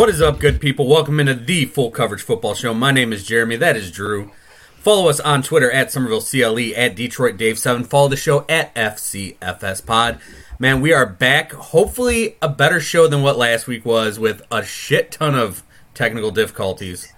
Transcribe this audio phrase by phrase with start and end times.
[0.00, 0.86] What is up, good people?
[0.86, 2.72] Welcome into the Full Coverage Football Show.
[2.72, 3.56] My name is Jeremy.
[3.56, 4.30] That is Drew.
[4.78, 7.84] Follow us on Twitter at Somerville CLE, at Detroit Dave 7.
[7.84, 10.18] Follow the show at FCFS Pod.
[10.58, 11.52] Man, we are back.
[11.52, 16.30] Hopefully, a better show than what last week was with a shit ton of technical
[16.30, 17.12] difficulties.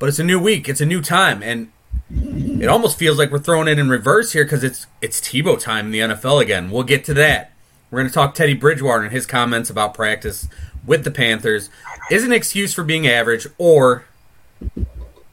[0.00, 1.70] But it's a new week, it's a new time, and
[2.10, 5.86] it almost feels like we're throwing it in reverse here because it's it's Tebow time
[5.86, 6.72] in the NFL again.
[6.72, 7.52] We'll get to that.
[7.90, 10.48] We're going to talk Teddy Bridgewater and his comments about practice
[10.88, 11.70] with the Panthers.
[12.10, 14.06] Is an excuse for being average, or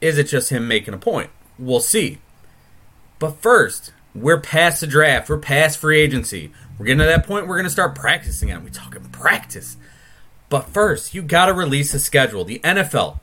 [0.01, 1.31] is it just him making a point?
[1.57, 2.19] We'll see.
[3.17, 5.29] But first, we're past the draft.
[5.29, 6.51] We're past free agency.
[6.77, 7.47] We're getting to that point.
[7.47, 8.63] We're going to start practicing on.
[8.63, 9.77] We're talking practice.
[10.49, 12.43] But first, you got to release a schedule.
[12.43, 13.19] The NFL,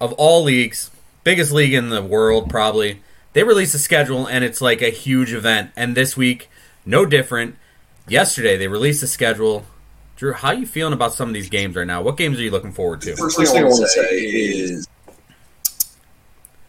[0.00, 0.90] of all leagues,
[1.24, 3.00] biggest league in the world probably,
[3.32, 5.70] they release a schedule and it's like a huge event.
[5.74, 6.50] And this week,
[6.84, 7.56] no different.
[8.06, 9.64] Yesterday, they released a schedule.
[10.16, 12.02] Drew, how are you feeling about some of these games right now?
[12.02, 13.16] What games are you looking forward to?
[13.16, 14.88] First thing I want to say is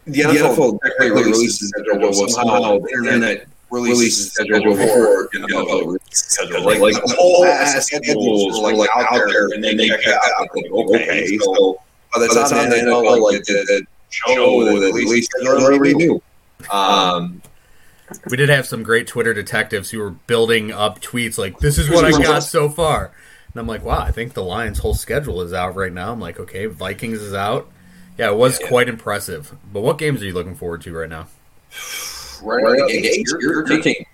[0.06, 5.38] the NFL technically releases the schedule, but somehow the internet releases the schedule before the
[5.38, 6.64] NFL schedule.
[6.64, 10.48] Like, like the whole ass schedules were like out there, and then they check out.
[10.54, 11.80] Like, okay, so
[12.14, 16.22] by the time the NFL like did that show that released schedule, already knew.
[16.70, 17.42] Um,
[18.30, 21.90] We did have some great Twitter detectives who were building up tweets like, "This is
[21.90, 23.10] what I got so far,"
[23.56, 26.20] and I'm like, "Wow, I think the Lions' whole schedule is out right now." I'm
[26.20, 27.66] like, "Okay, Vikings is out."
[28.18, 29.54] Yeah, it was quite impressive.
[29.72, 31.28] But what games are you looking forward to right now?
[32.42, 34.04] right, right, Gates, your, your team.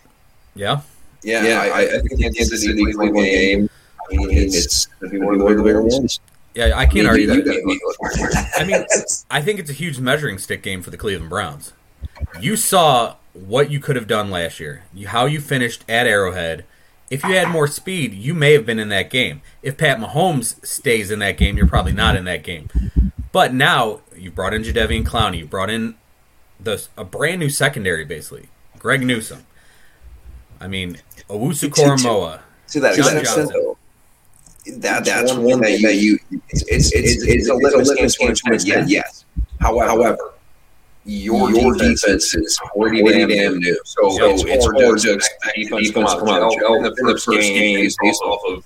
[0.55, 0.83] Yeah,
[1.25, 3.71] Yeah, yeah, I, I think Kansas City Cleveland game.
[4.11, 6.21] I mean, it's going to be one of the bigger ones.
[6.55, 7.45] yeah, I can't argue that.
[7.45, 8.51] that.
[8.57, 8.85] I mean,
[9.29, 11.73] I think it's a huge measuring stick game for the Cleveland Browns.
[12.41, 16.65] You saw what you could have done last year, how you finished at Arrowhead.
[17.13, 19.43] If you had more speed, you may have been in that game.
[19.63, 22.71] If Pat Mahomes stays in that game, you're probably not in that game.
[23.33, 25.97] But now you brought in Jadeveon Clowney, you brought in
[26.59, 29.45] the a brand new secondary, basically Greg Newsome.
[30.59, 32.41] I mean, Owusu Koramoah.
[32.69, 33.77] to that John extent, though,
[34.79, 36.19] that, that's one thing that you,
[36.49, 39.27] it's, it's, it's, it's a little litmus game to extent, yes.
[39.61, 40.32] However, however
[41.05, 43.59] your, your defense is pretty damn new.
[43.59, 43.81] new.
[43.85, 46.83] So, So it's, it's hard to expect defense to come out, come out gel in
[46.83, 48.65] the first game based off of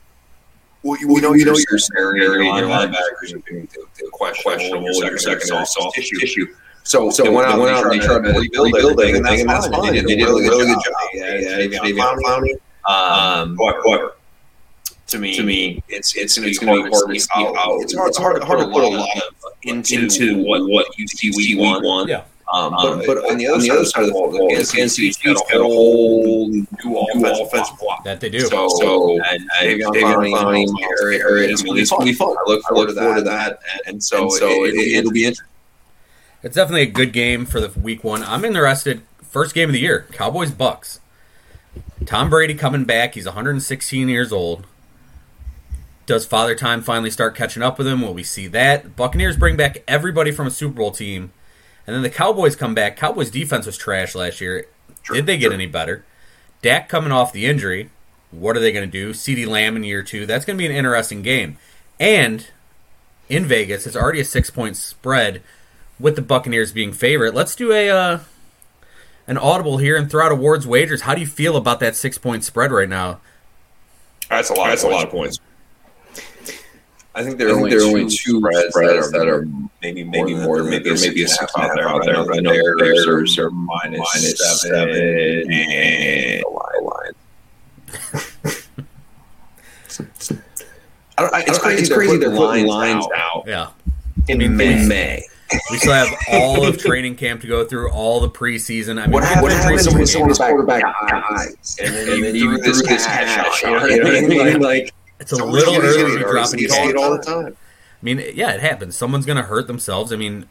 [0.82, 3.68] well, you, we know, you know your secondary and your linebackers are being
[4.12, 6.46] questionable, your secondary soft tissue.
[6.84, 9.92] So, so they went out, and they tried to rebuild everything, and that's fine.
[9.92, 10.94] They did, a really good job.
[11.12, 12.52] Yeah, yeah, Davion Clowney.
[12.88, 14.14] Um, however,
[15.08, 17.80] to me, to me, it's it's going to be hard to see out.
[17.80, 21.06] It's hard, it's hard, hard to put a lot of into, into what what you
[21.08, 22.08] see week one.
[22.08, 22.22] Yeah.
[22.52, 25.10] Um, but, but on the other, on the other side of the ball, Kansas City
[25.10, 26.64] Chiefs got a whole new
[26.98, 28.04] offensive block.
[28.04, 28.40] That they do.
[28.40, 30.68] So, so and, and Davion Clowney,
[31.00, 32.36] area, area, it's going to be fun.
[32.38, 33.58] I look forward to that.
[33.86, 35.48] And so, so it, it, it'll be interesting.
[36.44, 38.22] It's definitely a good game for the week one.
[38.22, 39.02] I'm interested.
[39.22, 41.00] First game of the year, Cowboys Bucks.
[42.04, 43.14] Tom Brady coming back.
[43.14, 44.66] He's 116 years old.
[46.06, 48.00] Does Father Time finally start catching up with him?
[48.00, 48.94] Will we see that?
[48.94, 51.32] Buccaneers bring back everybody from a Super Bowl team,
[51.84, 52.96] and then the Cowboys come back.
[52.96, 54.66] Cowboys defense was trash last year.
[55.12, 56.04] Did they get any better?
[56.62, 57.90] Dak coming off the injury.
[58.30, 59.12] What are they going to do?
[59.12, 60.26] CeeDee Lamb in year two.
[60.26, 61.58] That's going to be an interesting game.
[61.98, 62.46] And
[63.28, 65.42] in Vegas, it's already a six point spread
[65.98, 67.34] with the Buccaneers being favorite.
[67.34, 68.18] Let's do a uh,
[69.26, 71.02] an audible here and throw out awards wagers.
[71.02, 73.20] How do you feel about that six point spread right now?
[74.28, 74.68] That's a lot.
[74.68, 75.40] That's of a lot of points.
[77.16, 79.48] I think there are only, two, two spreads, spreads that are
[79.82, 81.88] maybe maybe more, maybe maybe, maybe a six out there.
[81.88, 82.14] Out there.
[82.14, 86.50] I know there's are minus, minus seven, seven and the
[86.82, 87.12] line.
[91.18, 91.82] I don't, I, it's, crazy.
[91.84, 92.18] It's crazy.
[92.18, 93.70] They're putting lines out, Yeah.
[94.28, 94.86] in, May.
[94.86, 95.22] May.
[95.70, 99.00] We still have all of training camp to go through, all the preseason.
[99.00, 100.12] I mean, What we happens, get happens preseason when games.
[100.12, 103.62] someone's quarterback dies, and then, and then you threw this cash out?
[103.62, 104.60] You know what I mean?
[104.60, 107.56] Like It's a little early to be dropping see all the time.
[107.56, 108.96] I mean, yeah, it happens.
[108.96, 110.12] Someone's going to hurt themselves.
[110.12, 110.48] I mean,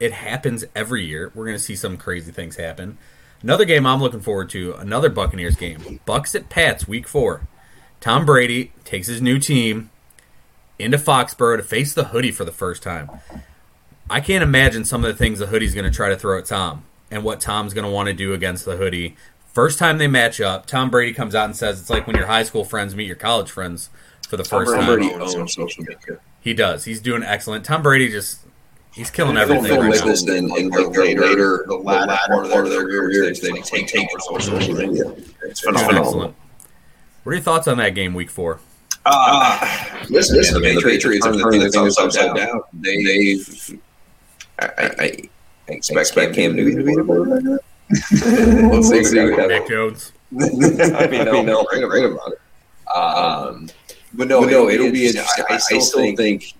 [0.00, 1.30] it happens every year.
[1.34, 2.98] We're going to see some crazy things happen.
[3.42, 6.00] Another game I'm looking forward to, another Buccaneers game.
[6.06, 7.46] Bucks at Pats, week four.
[8.00, 9.90] Tom Brady takes his new team
[10.78, 13.10] into Foxborough to face the hoodie for the first time.
[14.08, 16.46] I can't imagine some of the things the hoodie's going to try to throw at
[16.46, 19.16] Tom and what Tom's going to want to do against the hoodie.
[19.52, 22.26] First time they match up, Tom Brady comes out and says it's like when your
[22.26, 23.90] high school friends meet your college friends
[24.26, 25.22] for the first Tom time.
[25.22, 26.18] Owns social media.
[26.40, 26.84] He does.
[26.84, 27.64] He's doing excellent.
[27.64, 28.40] Tom Brady just
[28.92, 30.04] he's killing They'll everything film right now.
[30.06, 33.40] this in, in their later, the latter part of their careers.
[33.40, 35.10] They take take for social media.
[35.10, 36.02] It's It's phenomenal.
[36.04, 36.34] excellent.
[37.22, 38.60] What are your thoughts on that game week four?
[39.04, 42.60] Uh, listen, listen, man, the Patriots have turned the things upside down.
[42.72, 43.80] They, they've,
[44.58, 44.66] I,
[44.98, 45.28] I,
[45.68, 47.60] I expect Cam Newton to be the quarterback.
[48.72, 50.12] Let's see exactly Nick Jones.
[50.40, 52.40] I mean, no, no, right, right about it.
[52.96, 53.68] Um,
[54.16, 55.44] but no, but no, it'll, be interesting.
[55.48, 56.54] I, I still, think, think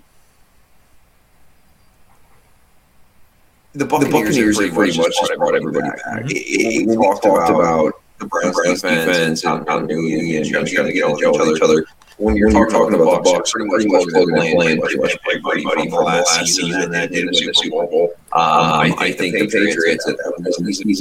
[3.76, 6.04] the Buccaneers, the Buccaneers are pretty much just brought everybody back.
[6.04, 6.30] back.
[6.30, 10.64] It, it, we talked, talked about, the Browns, Browns defense and how new and trying
[10.64, 11.84] to get know each other.
[12.18, 15.62] When you're, when you're talking, about the Bucks, pretty much Logan and pretty much everybody
[15.62, 18.14] from the last season that did win the Super Bowl.
[18.32, 20.08] Um, I think the Patriots,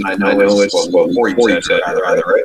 [0.06, 2.44] I know it's four you said, right?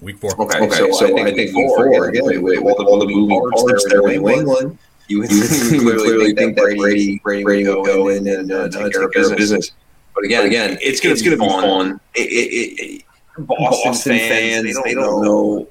[0.00, 0.40] Yep, week four.
[0.42, 4.08] Okay, okay so, so I think week four, again, with all the moving parts there
[4.08, 8.52] in New England, you, you clearly think that Brady, Brady, Brady would go in and
[8.52, 9.72] uh, take care of business.
[10.14, 12.00] But again, again, it's going to be fun.
[12.14, 13.04] It, it, it,
[13.38, 15.68] Boston, Boston fans, they don't, they don't know.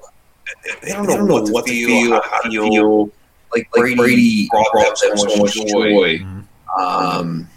[0.82, 3.04] They don't, they don't know, what to feel, how to feel.
[3.04, 3.12] Like,
[3.52, 5.64] like Brady, Brady brought, brought them so much joy.
[5.66, 6.18] joy.
[6.18, 6.80] Mm-hmm.
[6.80, 7.48] Um,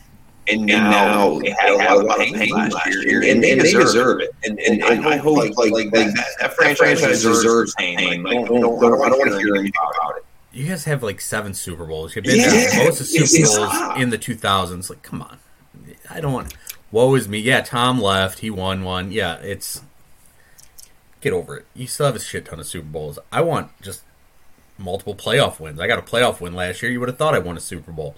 [0.48, 4.20] and now, they had a lot of pain last year, and, and, and they deserve
[4.22, 4.36] it.
[4.44, 8.24] And, and, and I hope like, like, like that, that franchise deserves pain.
[8.24, 10.26] Like, don't, don't, don't, I don't want to hear anything about it.
[10.52, 12.16] You guys have like seven Super Bowls.
[12.16, 14.90] You've been yeah, most of the Super Bowls in the 2000s.
[14.90, 15.40] Like, come on.
[16.10, 16.54] I don't want.
[16.92, 17.40] Woe is me.
[17.40, 18.40] Yeah, Tom left.
[18.40, 19.12] He won one.
[19.12, 19.82] Yeah, it's
[21.22, 21.66] get over it.
[21.74, 23.18] You still have a shit ton of Super Bowls.
[23.32, 24.04] I want just
[24.78, 25.80] multiple playoff wins.
[25.80, 26.92] I got a playoff win last year.
[26.92, 28.16] You would have thought I won a Super Bowl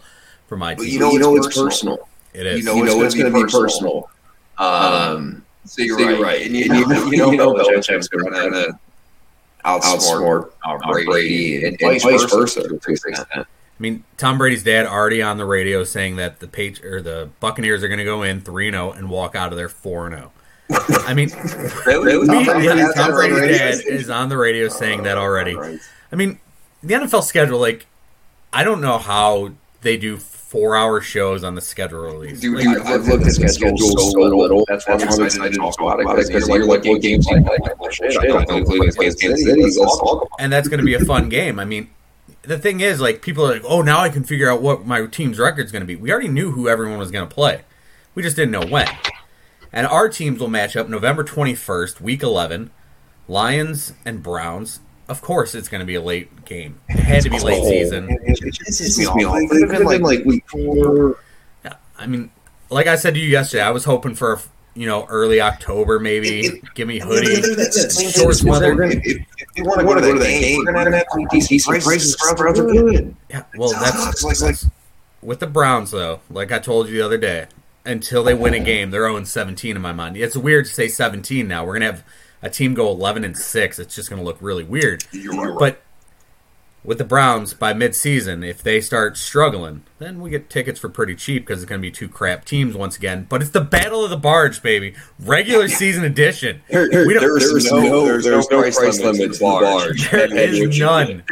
[0.47, 0.87] for my team.
[0.87, 1.67] you know, you know it's personal.
[1.97, 2.09] personal.
[2.35, 2.59] It is.
[2.59, 4.09] You know, you know it's, going to be personal.
[4.57, 6.21] Um, so you're, so right.
[6.21, 6.45] right.
[6.45, 8.77] And you, you, know, you know, you know Belichick's going to
[9.65, 12.67] outsmart, outsmart Brady, and, and, vice versa.
[12.67, 13.47] versa
[13.77, 17.29] I mean, Tom Brady's dad already on the radio saying that the page or the
[17.41, 20.31] Buccaneers are going to go in three zero and walk out of there four zero.
[20.69, 21.29] I mean,
[21.85, 22.25] really?
[22.45, 25.57] Tom, Tom, Tom Brady's dad is on the radio saying that already.
[26.11, 26.39] I mean,
[26.81, 27.85] the NFL schedule, like,
[28.53, 29.51] I don't know how
[29.81, 30.17] they do
[30.55, 32.39] four hour shows on the schedule release.
[32.39, 34.39] Dude, like, I've, I've looked at the schedule so little.
[34.39, 34.65] little.
[34.69, 37.41] That's why I'm excited to talk about it because you're like, what games do you
[37.41, 37.61] like?
[40.39, 41.59] And that's going to be a fun game.
[41.59, 41.89] I mean,
[42.43, 45.05] the thing is, like, people are like, oh, now I can figure out what my
[45.07, 45.97] team's record is going to be.
[45.97, 47.63] We already knew who everyone was going to play.
[48.13, 48.87] We just didn't know when.
[49.73, 52.71] And our teams will match up November 21st, week 11.
[53.27, 54.79] Lions and Browns.
[55.07, 56.79] Of course, it's going to be a late game.
[56.89, 58.07] It had to be late season.
[58.09, 61.19] It could have been like week four.
[61.63, 62.31] Yeah, I mean,
[62.69, 64.39] like I said to you yesterday, I was hoping for
[64.73, 66.61] you know early October, maybe.
[66.73, 67.41] Give me hoodie,
[68.11, 68.81] shorts weather.
[68.81, 69.25] If,
[69.55, 72.17] you want to go to the game, we're going to have to decent prices.
[72.35, 73.15] Browns are good.
[73.29, 74.65] Yeah, well, that's, that's
[75.21, 76.21] with the Browns though.
[76.29, 77.47] Like I told you the other day,
[77.85, 78.91] until they win a game.
[78.91, 80.17] They're 0 17 in my mind.
[80.17, 81.65] It's weird to say 17 now.
[81.65, 82.03] We're going to have
[82.45, 83.79] a team go 11 and 6.
[83.79, 85.03] It's just going to look really weird.
[85.57, 85.81] But
[86.83, 91.15] with the Browns by midseason, if they start struggling, then we get tickets for pretty
[91.15, 93.25] cheap because it's going to be two crap teams once again.
[93.27, 94.93] But it's the Battle of the Barge, baby.
[95.19, 96.61] Regular season edition.
[96.69, 97.07] There, there's,
[97.49, 100.11] there's, no, there's, there's no price, price limit to the barge.
[100.11, 101.23] There is none.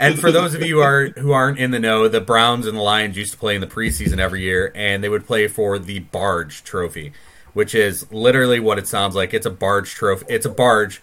[0.00, 2.76] and for those of you who are who aren't in the know, the Browns and
[2.76, 5.78] the Lions used to play in the preseason every year, and they would play for
[5.78, 7.12] the Barge Trophy,
[7.52, 9.34] which is literally what it sounds like.
[9.34, 10.26] It's a barge trophy.
[10.28, 11.02] It's a barge,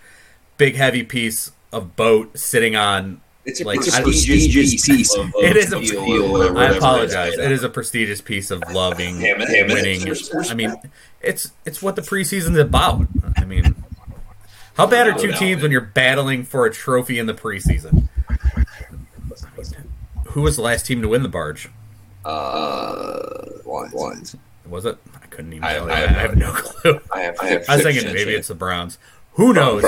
[0.58, 3.22] big heavy piece of boat sitting on.
[3.46, 4.86] It's a like, prestigious piece.
[4.86, 5.77] piece of, of it is a.
[5.77, 7.38] I apologize.
[7.38, 10.13] It is a prestigious piece of loving, winning.
[10.50, 10.75] I mean,
[11.22, 13.08] it's it's what the preseason is about.
[13.38, 13.75] I mean,
[14.75, 18.10] how bad are two teams when you're battling for a trophy in the preseason?
[20.27, 21.70] Who was the last team to win the barge?
[22.25, 24.36] Uh, Lions.
[24.68, 24.98] Was it?
[25.38, 25.63] I couldn't even.
[25.63, 27.00] I, have, I, have, I have no clue.
[27.13, 28.98] I, have, I, have I was thinking maybe it's the Browns.
[29.34, 29.84] Who knows?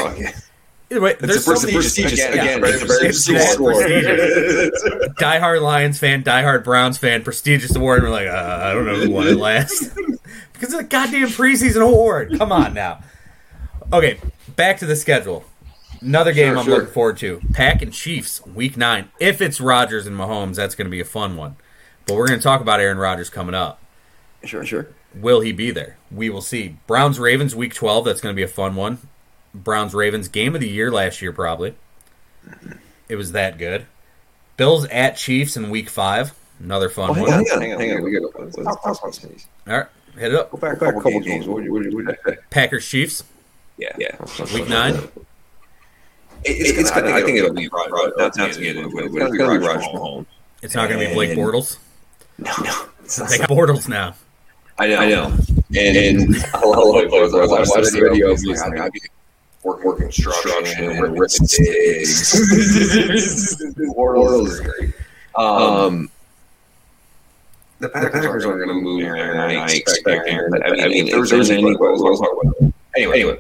[0.92, 2.74] Either way, it's a so prestigious, again, again, right?
[2.74, 3.86] It's a very prestigious award.
[5.20, 8.04] diehard Lions fan, diehard Browns fan, prestigious award.
[8.04, 9.96] And we're like, uh, I don't know who won it last
[10.54, 12.38] because it's a goddamn preseason award.
[12.38, 13.04] Come on now.
[13.92, 14.20] Okay,
[14.56, 15.46] back to the schedule.
[16.02, 16.76] Another game sure, I'm sure.
[16.76, 19.10] looking forward to: Pack and Chiefs, Week Nine.
[19.20, 21.56] If it's Rodgers and Mahomes, that's going to be a fun one.
[22.06, 23.82] But we're going to talk about Aaron Rodgers coming up.
[24.44, 24.88] Sure, sure.
[25.16, 25.98] Will he be there?
[26.12, 26.78] We will see.
[26.88, 28.06] Browns Ravens, Week 12.
[28.06, 29.00] That's going to be a fun one.
[29.54, 31.76] Browns Ravens, game of the year last year, probably.
[33.08, 33.86] It was that good.
[34.58, 36.34] Bills at Chiefs in Week Five.
[36.60, 37.34] Another fun oh, hang one.
[37.34, 37.80] On, hang on, hang on.
[37.80, 38.04] Hang on.
[38.04, 38.24] We got
[39.68, 39.86] All right,
[40.16, 40.52] hit it up.
[40.52, 41.48] Go back, back a couple games.
[41.48, 43.24] What, what, what, Packers Chiefs.
[43.78, 44.18] Yeah, yeah.
[44.54, 44.96] Week nine.
[46.44, 49.22] It's, it's gonna, I think it'll be Rod, not, not to get into it, but
[49.22, 50.26] it'll be Raj Mahone.
[50.62, 51.78] It's not going to be Blake Bortles.
[52.42, 52.86] No, no.
[53.28, 54.16] They got Bortles now.
[54.80, 54.98] I know.
[54.98, 55.26] I know.
[55.78, 57.34] And, and I love Blake Bortles.
[57.34, 58.36] I watched the video.
[59.64, 60.52] work, work construction,
[60.84, 62.34] and risk digs.
[63.96, 64.94] Bortles is great.
[65.36, 66.10] Um,
[67.80, 69.58] the Packers, the Packers aren't going to move Aaron.
[69.58, 70.54] I expect Aaron.
[70.64, 71.64] I mean, I mean if there's, there's any,
[72.98, 73.40] anyway, anyway,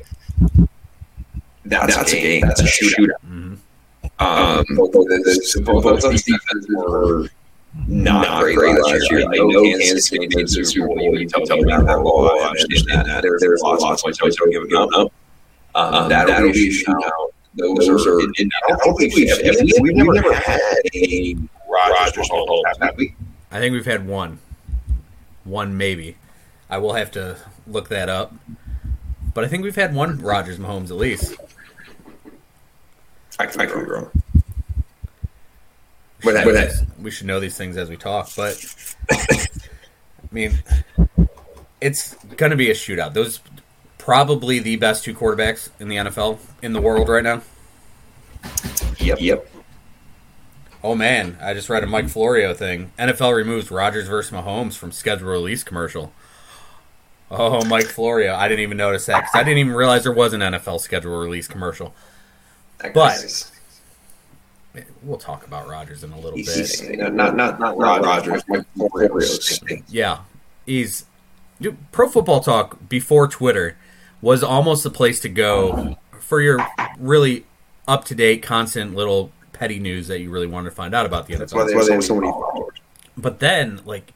[1.65, 2.41] that's, that's a game.
[2.41, 3.08] That's a shootout.
[3.25, 3.55] Mm-hmm.
[4.19, 7.29] Um, both, both, the, both, both those defenses were
[7.88, 9.28] not, not great, great last year.
[9.28, 11.20] I know Kansas City made the Super Bowl.
[11.20, 12.30] You tell me about that ball.
[12.30, 13.22] I understand that.
[13.22, 14.20] There, there's lots of points.
[14.22, 15.12] I don't give a go.
[15.76, 17.32] Um, that'll be a shootout.
[17.56, 18.20] Those, those are.
[18.20, 21.38] And, and I don't think we've, we've, we've never had a
[21.70, 23.16] Rodgers Mahomes, have we?
[23.52, 24.40] I think we've had one.
[25.44, 26.16] One maybe.
[26.70, 28.34] I will have to look that up.
[29.34, 31.36] But I think we've had one Rodgers Mahomes at least.
[33.40, 34.12] I, I could be wrong.
[36.24, 36.72] But, but
[37.02, 38.30] we should know these things as we talk.
[38.36, 38.76] But
[39.10, 39.48] I
[40.32, 40.62] mean,
[41.82, 43.14] it's going to be a shootout.
[43.14, 43.40] Those
[43.98, 47.42] probably the best two quarterbacks in the NFL in the world right now.
[49.00, 49.22] Yep.
[49.22, 49.50] Yep.
[50.84, 52.92] Oh man, I just read a Mike Florio thing.
[52.98, 56.14] NFL removes Rodgers versus Mahomes from schedule release commercial.
[57.30, 58.34] Oh, Mike Florio.
[58.34, 61.20] I didn't even notice that because I didn't even realize there was an NFL schedule
[61.20, 61.94] release commercial.
[62.94, 63.52] But
[65.03, 67.00] we'll talk about Rodgers in a little he's, bit.
[67.00, 68.44] Not not not, not Rodgers.
[68.48, 69.20] Mike Florio.
[69.88, 70.20] Yeah,
[70.65, 71.06] he's
[71.62, 73.77] dude, Pro Football Talk before Twitter
[74.22, 76.65] was almost the place to go for your
[76.98, 77.46] really
[77.88, 81.27] up to date, constant little petty news that you really wanted to find out about
[81.27, 81.39] the NFL.
[81.39, 82.77] That's why they, That's why they have so many followers.
[83.18, 84.13] But then, like,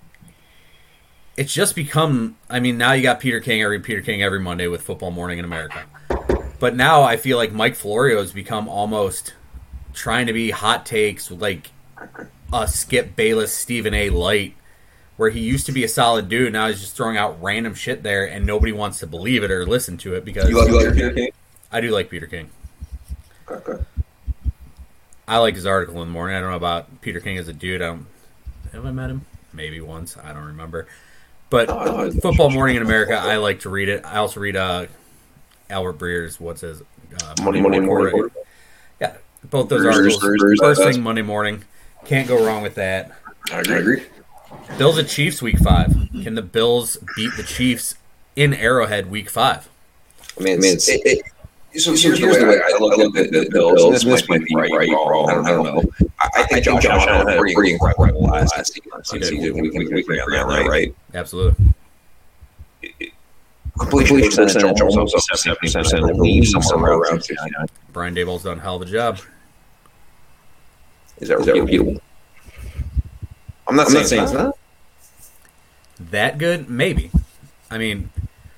[1.35, 2.37] it's just become.
[2.49, 3.63] I mean, now you got Peter King.
[3.63, 5.83] Read Peter King every Monday with Football Morning in America.
[6.59, 9.33] But now I feel like Mike Florio has become almost
[9.93, 11.71] trying to be hot takes with like
[12.51, 14.09] a Skip Bayless, Stephen A.
[14.09, 14.55] Light,
[15.17, 16.53] where he used to be a solid dude.
[16.53, 19.65] Now he's just throwing out random shit there, and nobody wants to believe it or
[19.65, 21.31] listen to it because you like, you like Peter King.
[21.71, 22.49] I do like Peter King.
[23.49, 23.83] Okay.
[25.27, 26.35] I like his article in the morning.
[26.35, 27.81] I don't know about Peter King as a dude.
[27.81, 28.05] I don't,
[28.73, 29.25] have I met him?
[29.53, 30.17] Maybe once.
[30.17, 30.87] I don't remember.
[31.49, 34.03] But oh, Football Morning in America, I like to read it.
[34.03, 34.87] I also read uh,
[35.69, 38.11] Albert Breer's what's his uh, Money, Monday morning.
[38.11, 38.31] morning.
[38.35, 38.42] Yeah,
[39.49, 40.39] both those Breer's, articles.
[40.39, 41.63] Breer's, first thing Monday morning.
[42.05, 43.11] Can't go wrong with that.
[43.51, 44.03] I agree.
[44.77, 45.93] Bills at Chiefs week five.
[46.23, 47.95] Can the Bills beat the Chiefs
[48.35, 49.69] in Arrowhead week five?
[50.39, 53.31] I mean, it's, it, it, so, so here's, here's the way I look, look at
[53.31, 53.75] the, the Bills.
[53.75, 53.93] Bills.
[53.93, 55.29] This, this might be right, right wrong.
[55.29, 56.07] I don't, I don't know.
[56.19, 58.73] I, I, think Josh, Josh Allen had a pretty incredible last
[59.03, 59.41] season.
[59.41, 60.95] We can, we can agree on that, right?
[61.13, 61.73] Absolutely.
[63.79, 66.03] Completion percentage almost up to 70%.
[66.03, 67.67] I believe somewhere around 59.
[67.91, 69.19] Brian Daboll's done a hell of a job.
[71.19, 71.99] Is that, Is that repeatable?
[73.67, 74.57] I'm not, I'm saying, not saying it's not.
[76.11, 76.69] That good?
[76.69, 77.11] Maybe.
[77.71, 78.09] I mean,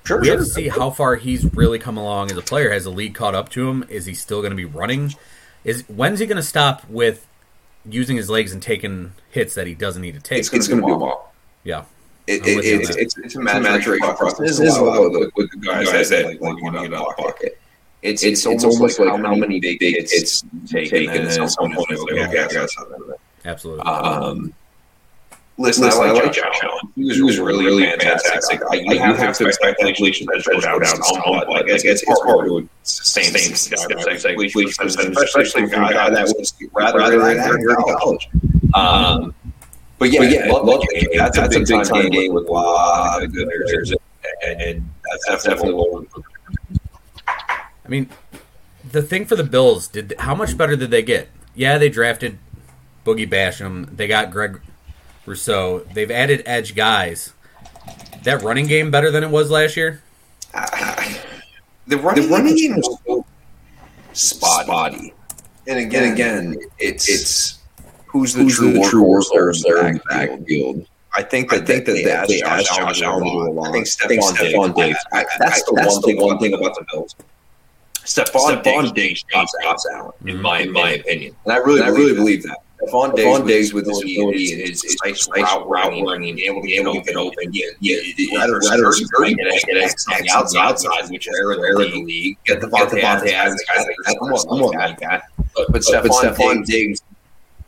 [0.06, 0.36] Sure, we sure.
[0.36, 2.70] have to see how far he's really come along as a player.
[2.70, 3.84] Has the league caught up to him?
[3.88, 5.14] Is he still going to be running?
[5.64, 7.26] Is when's he going to stop with
[7.84, 10.38] using his legs and taking hits that he doesn't need to take?
[10.38, 11.32] It's, it's going to be a while.
[11.64, 11.84] Yeah.
[12.26, 14.38] It, it, it's, it's, it's, a maturation process.
[14.38, 16.94] This is a lot with, with the guys, guys that like, like, want to get
[16.94, 17.58] out of pocket.
[18.02, 21.72] It's, it's, it's almost like, how many big hits it's taken, and then at some
[21.72, 23.00] point it's like, okay, I got something.
[23.44, 23.82] Absolutely.
[23.84, 24.54] Um,
[25.58, 26.92] Listen, Listen, I like, I like Josh Allen.
[26.94, 28.30] He was, he was really, really fantastic.
[28.30, 28.60] fantastic.
[28.70, 31.48] I, you, have, have to expect completion percentage to go down somewhat.
[31.48, 36.54] Like, it's, it's, it's hard to sustain completion percentage, especially for a guy that was
[36.74, 38.28] rather, rather accurate in college.
[39.98, 41.02] But yeah, but yeah love, love game.
[41.02, 41.18] game.
[41.18, 43.92] That's, that's a big time, time game with a lot of good players,
[44.44, 44.90] and, and
[45.26, 46.06] that's definitely what.
[47.26, 48.10] I mean,
[48.90, 51.28] the thing for the Bills did how much better did they get?
[51.54, 52.38] Yeah, they drafted
[53.04, 53.96] Boogie Basham.
[53.96, 54.60] They got Greg
[55.24, 55.80] Rousseau.
[55.92, 57.32] They've added edge guys.
[58.24, 60.02] That running game better than it was last year.
[60.52, 61.14] Uh,
[61.86, 63.24] the running, the running game was so
[64.12, 64.64] spotty.
[64.64, 65.14] spotty.
[65.68, 67.58] And again, and again, it's it's
[68.18, 70.86] who's the who's true, the true workhorse there in the backfield.
[71.16, 73.50] I think that I think that they, they, they asked Josh Allen to do a
[73.50, 73.68] lot.
[73.68, 74.98] I think Stefon Diggs.
[75.38, 76.20] That's the one thing.
[76.20, 77.14] One thing about the Bills.
[77.94, 80.42] Stefon Diggs beats Allen, in mm-hmm.
[80.42, 82.58] my in my opinion, and I really I really believe that.
[82.82, 86.62] Stefon Diggs, Diggs, Diggs with his ability and his, his nice route running, running, able
[86.62, 87.96] to able to get open, yeah, yeah,
[88.38, 92.36] rather rather skirting it on the outside, which is rare in the league.
[92.44, 94.46] Get the Davante Adams, guys like that.
[94.50, 95.22] I'm like that.
[95.54, 97.00] But but Stefon Diggs,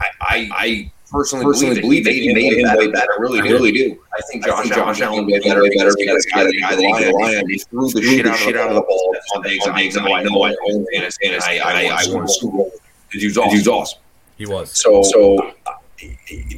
[0.01, 3.13] I I personally, personally believe, believe they made him way better.
[3.13, 3.99] I really, I really do.
[4.13, 6.77] I think Josh, I think Josh Allen way better, way better because guy that guy
[6.77, 7.49] that rely on.
[7.49, 10.43] He threw the shit out of the ball on Diggs, on Diggs, and I know
[10.43, 11.05] I own and
[11.43, 12.73] I I I won Super Bowl.
[13.11, 13.39] He was
[13.69, 14.01] awesome.
[14.37, 14.71] He was.
[14.71, 15.73] So, so uh,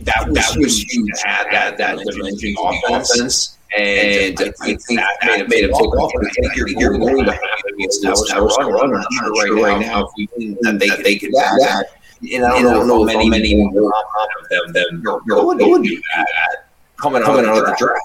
[0.02, 3.56] that, that was huge to have that, that dimension offense.
[3.78, 6.12] And, and I think that made, made him take off.
[6.12, 8.96] And I think you're, you're going to have to be established run runner.
[8.96, 11.86] I'm not sure right, right now if we win that they, they could do that.
[12.22, 15.22] And I don't, and I don't know, know if many more of them than you're,
[15.26, 18.02] you're going to do that coming, coming out of the draft.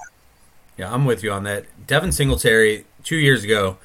[0.76, 1.66] Yeah, I'm with you on that.
[1.86, 3.78] Devin Singletary, two years ago,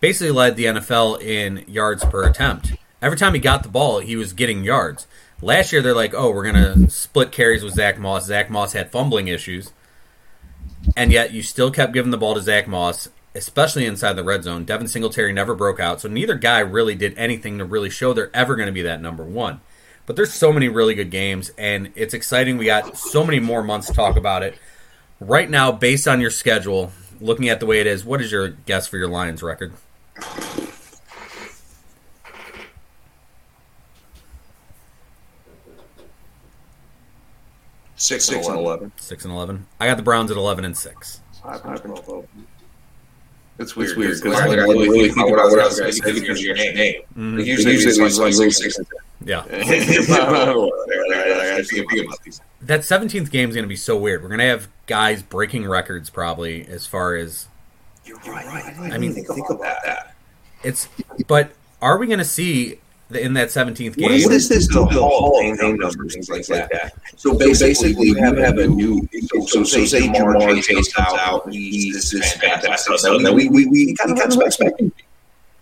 [0.00, 2.74] basically led the NFL in yards per attempt.
[3.00, 5.06] Every time he got the ball, he was getting yards.
[5.42, 8.26] Last year, they're like, oh, we're going to split carries with Zach Moss.
[8.26, 9.72] Zach Moss had fumbling issues.
[10.96, 14.44] And yet, you still kept giving the ball to Zach Moss, especially inside the red
[14.44, 14.64] zone.
[14.64, 18.34] Devin Singletary never broke out, so neither guy really did anything to really show they're
[18.34, 19.60] ever going to be that number one.
[20.06, 22.58] But there's so many really good games, and it's exciting.
[22.58, 24.56] We got so many more months to talk about it.
[25.18, 28.50] Right now, based on your schedule, looking at the way it is, what is your
[28.50, 29.72] guess for your Lions record?
[37.96, 38.92] Six, six and eleven.
[38.96, 39.66] Six and eleven.
[39.80, 41.20] I got the Browns at eleven and six.
[41.42, 42.26] Five and twelve.
[43.58, 43.90] It's weird.
[43.90, 46.12] It's weird because like, I really, really think about what I was going to say
[46.12, 46.74] because your name.
[46.74, 47.02] name.
[47.02, 47.38] Mm-hmm.
[47.38, 48.98] Like, usually, usually it's like, like six and ten.
[49.24, 49.42] Yeah.
[52.62, 54.22] that seventeenth game is going to be so weird.
[54.22, 57.48] We're going to have guys breaking records probably as far as.
[58.04, 58.46] You're right.
[58.92, 60.14] I, mean, think, think about that.
[60.62, 60.88] It's,
[61.26, 62.78] but are we going to see
[63.10, 64.02] in that 17th game.
[64.02, 64.68] What is this?
[64.68, 66.92] The Hall of Fame numbers, things like that.
[67.16, 69.08] So basically, we have, have a new.
[69.26, 71.46] So, so, so say Ja'Marr Chase comes out,
[72.10, 72.98] he's this fantastic.
[72.98, 74.92] So then we we we kind of expecting.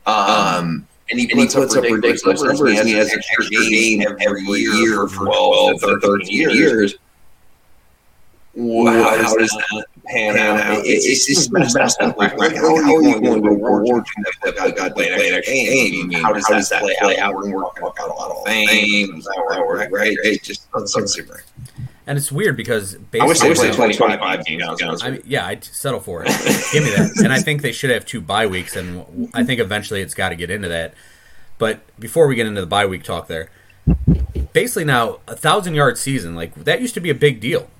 [0.07, 4.05] Um, and he, and he puts up ridiculous numbers, and he has an extra game
[4.21, 6.95] every year for 12 or 13 years.
[8.57, 10.79] Wow, how does that pan out?
[10.85, 12.17] It's, it's just messed up.
[12.17, 14.07] Like, how, how are you going to reward
[14.45, 16.13] that guy got played an extra game?
[16.13, 17.35] How does that play out?
[17.35, 19.23] We're talking about a lot of fame.
[19.51, 20.17] Right, right?
[20.23, 21.43] It just doesn't seem right.
[22.07, 25.03] And it's weird because basically, I wish they play 20, 25 games.
[25.03, 26.29] I mean, yeah, I'd settle for it.
[26.73, 27.23] Give me that.
[27.25, 30.29] And I think they should have two bye weeks, and I think eventually it's got
[30.29, 30.93] to get into that.
[31.57, 33.49] But before we get into the bye week talk, there,
[34.53, 37.71] basically now a thousand yard season, like that used to be a big deal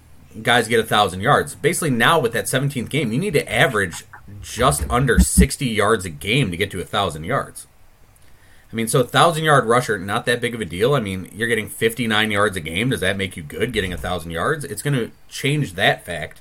[0.43, 1.55] guys get a thousand yards.
[1.55, 4.05] Basically, now with that 17th game, you need to average
[4.41, 7.67] just under 60 yards a game to get to a thousand yards.
[8.75, 10.95] I mean, so a thousand yard rusher, not that big of a deal.
[10.95, 12.91] I mean, you're getting 59 yards a game.
[12.91, 14.65] Does that make you good getting a thousand yards?
[14.65, 16.41] It's going to change that fact.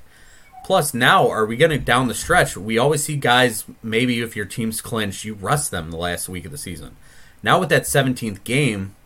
[0.64, 2.56] Plus, now are we going to down the stretch?
[2.56, 3.64] We always see guys.
[3.84, 6.96] Maybe if your team's clinched, you rest them the last week of the season.
[7.40, 8.96] Now with that 17th game,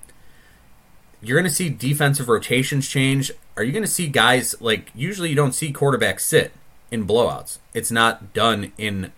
[1.21, 5.29] you're going to see defensive rotations change are you going to see guys like usually
[5.29, 6.53] you don't see quarterbacks sit
[6.91, 7.59] in blowouts.
[7.75, 9.13] It's not done in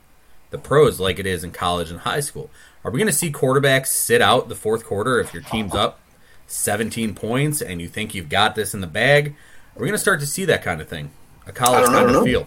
[0.48, 2.50] the pros like it is in college and high school.
[2.84, 6.00] Are we going to see quarterbacks sit out the fourth quarter if your team's up
[6.46, 9.34] 17 points and you think you've got this in the bag?
[9.76, 11.10] Are we going to start to see that kind of thing?
[11.46, 12.46] A college kind of feel.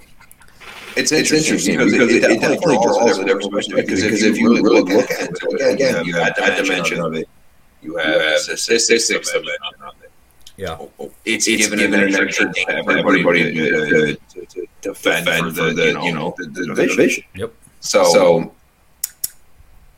[0.95, 3.87] It's, it's interesting, because, because it, it, definitely draws a different perspective.
[3.87, 7.27] Because, because if you really look at it, again, you have that dimension of it.
[7.81, 9.57] You have statistics of it.
[10.55, 14.45] Yeah, oh, oh, it's, it's given, given an extra game for everybody to, to, to,
[14.45, 17.23] to defend, defend for the, you know the, the division.
[17.33, 17.53] Yep.
[17.79, 18.53] So, so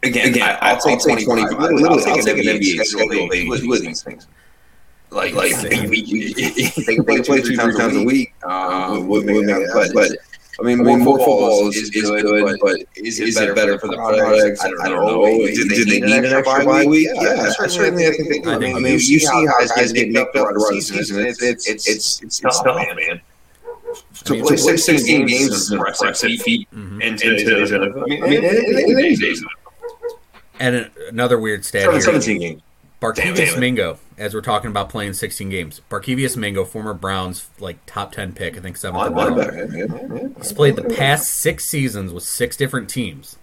[0.05, 1.59] again, again I, will take 20, 25.
[1.59, 3.29] Literally, I'll take an NBA schedule.
[3.29, 4.27] Two of these things.
[5.11, 8.33] Like, like they, we, they play two, three times a week.
[8.43, 10.11] Um, but, but
[10.59, 13.53] I mean, more, more football is, is, is good, good, but is it, is better,
[13.53, 14.63] better for the products?
[14.63, 15.25] I don't, I don't know.
[15.25, 17.09] Do they, do they need an extra bye week?
[17.13, 18.07] Yeah, yeah certainly.
[18.07, 18.51] I think they do.
[18.51, 21.25] I mean, you see how guys get nicked up throughout the season.
[21.25, 23.21] It's it's it's it's it's tough, man.
[24.25, 28.03] To play 16 games is impressive feat in today's NFL.
[28.23, 29.45] I mean, and
[30.59, 32.01] another weird stat here.
[32.01, 32.61] 17 games.
[33.01, 38.13] Barkevious Mingo, as we're talking about playing 16 games, Barkevious Mingo, former Browns like top
[38.13, 40.33] 10 pick, I think seventh overall.
[40.37, 43.37] He's played the past six seasons with six different teams.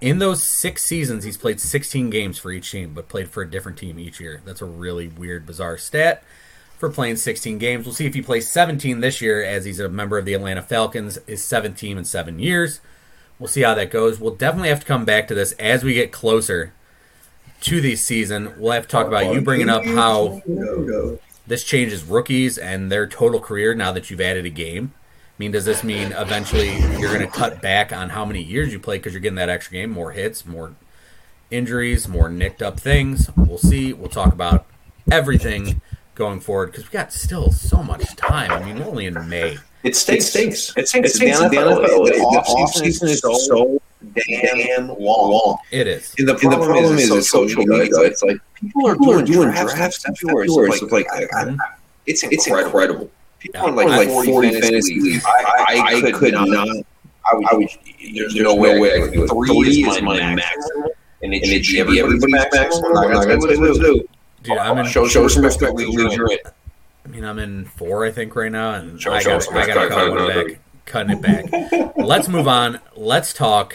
[0.00, 3.50] In those six seasons, he's played 16 games for each team, but played for a
[3.50, 4.42] different team each year.
[4.44, 6.22] That's a really weird, bizarre stat
[6.76, 7.86] for playing 16 games.
[7.86, 10.60] We'll see if he plays 17 this year, as he's a member of the Atlanta
[10.60, 12.80] Falcons, his seventh team in seven years.
[13.38, 14.20] We'll see how that goes.
[14.20, 16.72] We'll definitely have to come back to this as we get closer
[17.62, 18.54] to the season.
[18.58, 20.42] We'll have to talk about you bringing up how
[21.46, 24.92] this changes rookies and their total career now that you've added a game.
[24.94, 28.72] I mean, does this mean eventually you're going to cut back on how many years
[28.72, 30.76] you play because you're getting that extra game, more hits, more
[31.50, 33.28] injuries, more nicked up things?
[33.36, 33.92] We'll see.
[33.92, 34.66] We'll talk about
[35.10, 35.80] everything
[36.14, 38.52] going forward because we got still so much time.
[38.52, 39.58] I mean, we're only in May.
[39.84, 40.24] It stinks.
[40.24, 40.76] It stinks.
[40.76, 41.10] It stinks.
[41.10, 41.38] It stinks.
[41.38, 43.78] The NFL, the off season is so
[44.14, 45.58] damn long.
[45.70, 46.14] It is.
[46.18, 48.00] And the problem, and the problem is, is social media.
[48.00, 50.48] It's like people are, people doing, doing drafts in February.
[50.48, 51.56] So like, like I, I,
[52.06, 53.10] it's it's incredible.
[53.38, 55.24] people in like, like 40, 40 fantasy leagues.
[55.26, 56.48] I, I, I, could, could not.
[56.48, 57.68] not I would, I would,
[58.14, 59.30] there's, there's no way, way I could do it.
[59.30, 60.88] Three, Three is my maximum,
[61.22, 62.96] and it, and it should be everybody's maximum.
[62.96, 64.08] I'm not going to say what do.
[64.42, 65.78] Dude, I'm in, show, show some respect.
[65.78, 66.38] You're in.
[67.04, 69.82] I mean, I'm in four, I think, right now, and show, I got, I got
[69.82, 71.92] to cut one back, cutting it back.
[71.96, 72.80] Let's move on.
[72.96, 73.74] Let's talk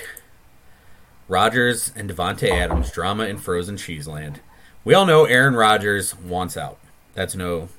[1.27, 4.39] Rodgers and Davante Adams drama in Frozen Cheeseland.
[4.83, 6.79] We all know Aaron Rodgers wants out.
[7.13, 7.69] That's no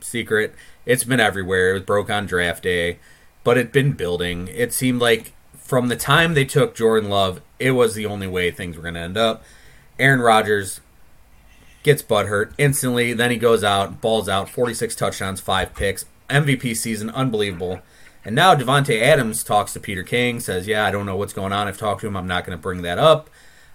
[0.00, 0.54] secret.
[0.86, 1.70] It's been everywhere.
[1.70, 2.98] It was broke on draft day,
[3.42, 4.48] but it'd been building.
[4.48, 8.50] It seemed like from the time they took Jordan Love, it was the only way
[8.50, 9.42] things were going to end up.
[9.98, 10.80] Aaron Rodgers
[11.88, 13.14] gets butthurt instantly.
[13.14, 17.80] Then he goes out, balls out, 46 touchdowns, five picks, MVP season, unbelievable.
[18.26, 21.50] And now Davante Adams talks to Peter King, says, "Yeah, I don't know what's going
[21.50, 21.66] on.
[21.66, 22.14] I've talked to him.
[22.14, 23.30] I'm not going to bring that up.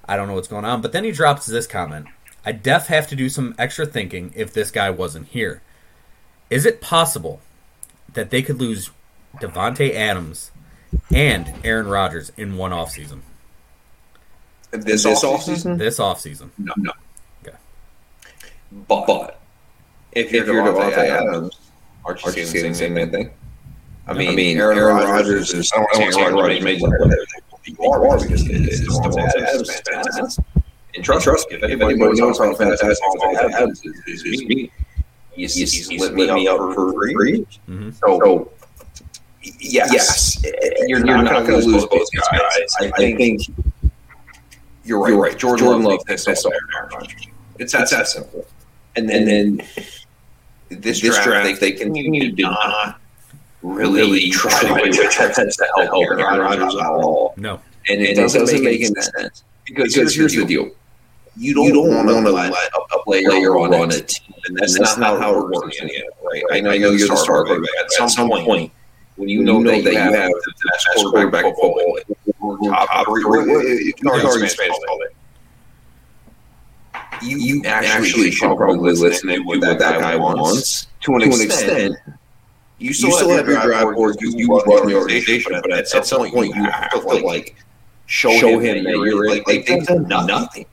[0.08, 2.06] I don't know what's going on." But then he drops this comment:
[2.46, 5.64] "I def have to do some extra thinking if this guy wasn't here.
[6.52, 7.42] Is it possible
[8.14, 8.92] that they could lose
[9.38, 10.52] Davante Adams
[11.12, 13.22] and Aaron Rodgers in one offseason?"
[14.70, 15.80] This, this offseason?
[15.80, 16.52] This offseason.
[16.60, 16.92] No, no.
[18.74, 18.86] Okay.
[18.88, 19.40] But, but
[20.12, 21.60] if, if you're, you're Davante Adams, Adams,
[22.06, 23.32] aren't you seeing the same thing?
[24.08, 25.72] I mean, I mean Aaron, Aaron Rodgers is.
[25.72, 27.26] I don't want to say Aaron Rodgers amazing player.
[27.66, 30.46] You are because it's Davante Adams fantastic.
[30.96, 34.72] And trust, trust if anybody knows how fantastic Davante Adams is, is me.
[35.32, 37.60] He's, he's, he's lit me up for three years.
[37.68, 37.92] Mm-hmm.
[37.92, 38.52] So,
[39.42, 40.44] yes, yes,
[40.88, 42.76] you're, you're not, not going to lose both guys.
[42.80, 43.42] I, I think
[44.84, 45.10] you're right.
[45.10, 45.38] You're right.
[45.38, 47.28] Jordan, Jordan Love pissed off Aaron Rodgers.
[47.58, 48.46] It's that, that simple.
[48.96, 49.58] And then, and then
[50.70, 53.00] this, this draft, draft, they, they continue to not
[53.62, 57.34] really, really try, try to attempt to help Aaron Rodgers at all.
[57.38, 57.60] No.
[57.90, 59.44] And it, doesn't, doesn't make any sense.
[59.66, 60.72] Because, because here's, the deal.
[61.36, 64.34] You don't, you don't want to let a player, player run a team.
[64.46, 66.44] And that's, and that's not, how it works in the right?
[66.52, 67.72] I know, I know you're the star quarterback.
[67.82, 68.72] At some, some point,
[69.16, 71.98] when you know, that, you have the best quarterback football,
[72.66, 73.24] top three,
[77.24, 81.96] you, you actually should probably listen to what that guy wants to an extent
[82.84, 85.96] you still, you still have, your drive board because you run the organization, but at,
[85.96, 87.56] at some point you have to like
[88.08, 90.66] show, show him that you're like, like they've done nothing.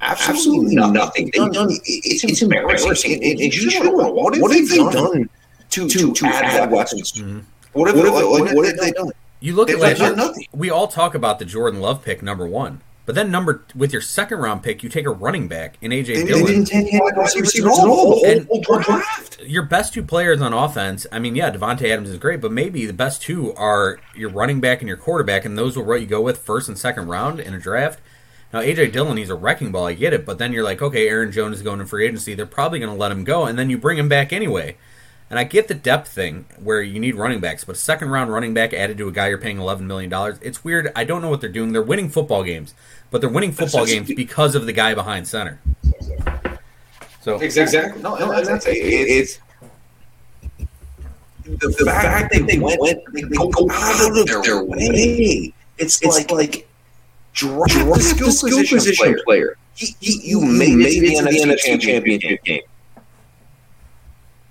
[0.00, 1.30] Absolutely nothing.
[1.34, 3.12] They've done, it's, it's embarrassing.
[3.12, 5.28] And, and, and you should know what, what have they done
[5.70, 7.12] to, to, to add weapons?
[7.12, 7.40] Mm-hmm.
[7.72, 9.12] What have, what, have, what have they done?
[9.40, 10.16] You look at last year.
[10.52, 12.80] We all talk about the Jordan Love pick, number one.
[13.10, 16.06] But then number with your second round pick, you take a running back in AJ
[16.06, 16.44] they, Dillon.
[16.44, 18.24] They didn't take any receivers at all.
[18.24, 19.40] And draft.
[19.42, 21.08] Your best two players on offense.
[21.10, 24.60] I mean, yeah, Davante Adams is great, but maybe the best two are your running
[24.60, 27.40] back and your quarterback, and those are what you go with first and second round
[27.40, 27.98] in a draft.
[28.52, 29.88] Now AJ Dillon, he's a wrecking ball.
[29.88, 32.34] I get it, but then you're like, okay, Aaron Jones is going to free agency.
[32.34, 34.76] They're probably going to let him go, and then you bring him back anyway.
[35.30, 38.32] And I get the depth thing where you need running backs, but a second round
[38.32, 40.90] running back added to a guy you're paying $11 million, it's weird.
[40.96, 41.70] I don't know what they're doing.
[41.70, 42.74] They're winning football games,
[43.10, 45.60] but they're winning football games because of the guy behind center.
[47.22, 48.00] So Exactly.
[48.02, 48.72] No, no that's, it.
[48.72, 49.38] It's
[51.44, 54.64] the, the fact, fact that they went, went they, they go out of their, their
[54.64, 55.52] way.
[55.78, 56.68] It's, it's like, like
[57.32, 59.24] draft, draft the skill, skill position, position player.
[59.24, 59.56] player.
[59.74, 62.62] He, he, you, you made, made it to the NFC championship game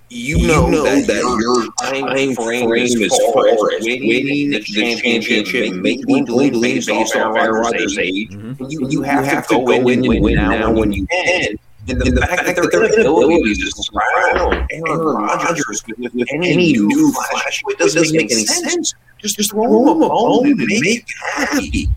[0.10, 4.60] you know, you know that, that, your time frame, frame is far as winning the
[4.60, 8.30] championship, making the based off Aaron Rodgers' age.
[8.30, 8.66] Mm-hmm.
[8.70, 11.58] You, you, have, you have to go in and win now when you can.
[11.88, 16.28] And the, and the fact, fact that their inability to surround Aaron Rodgers with, with
[16.34, 18.94] any new flash it doesn't make any sense.
[19.20, 21.90] Just, just throw him a bone and make him happy.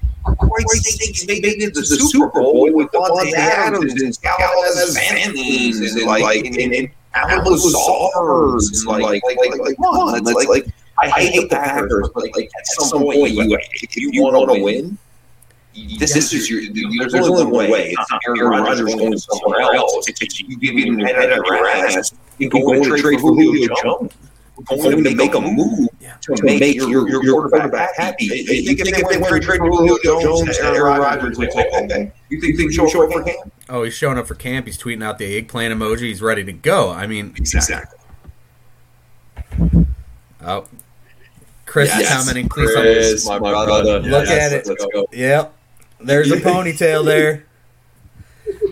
[1.26, 6.56] They, they, did the, the Super Bowl with Davante Adams and Gallup and like and,
[6.56, 8.84] and Allosaurus.
[8.86, 10.18] Like, like, like, like, like, on.
[10.18, 10.66] It's like, like,
[10.98, 14.98] I hate the Packers, but like, at some point, you, if you want to win,
[15.98, 16.60] this, this is your.
[16.98, 17.94] There's, there's only one way.
[17.96, 20.06] It's not Aaron Rodgers going somewhere else.
[20.06, 22.12] It's you give him head out of your ass.
[22.38, 24.12] You go and trade for Julio Jones.
[24.68, 25.88] Going to make a move
[26.20, 28.26] to, to make your, your, your quarterback happy.
[28.26, 32.12] You think if they went and trade Julio Jones, and Aaron Rodgers would say, okay.
[32.28, 33.52] You think they show up for camp?
[33.68, 34.66] Oh, he's showing up for camp.
[34.66, 36.00] He's tweeting out the eggplant emoji.
[36.02, 36.90] He's ready to go.
[36.90, 37.98] I mean, exactly.
[40.44, 40.66] Oh,
[41.64, 42.02] Chris yes.
[42.02, 42.48] is commenting.
[42.48, 44.00] Please Chris, my brother.
[44.00, 44.66] Look yes, at it.
[44.66, 45.06] Let's go.
[45.12, 45.54] Yep.
[46.00, 47.46] There's a ponytail there.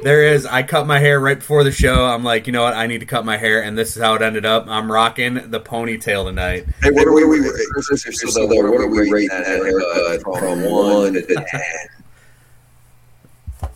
[0.03, 0.47] There is.
[0.47, 2.07] I cut my hair right before the show.
[2.07, 2.75] I'm like, you know what?
[2.75, 4.67] I need to cut my hair, and this is how it ended up.
[4.69, 6.67] I'm rocking the ponytail tonight.
[6.83, 7.25] Hey, what are we?
[7.25, 8.49] we, we still.
[8.49, 11.61] What are we rating that haircut from one to ten?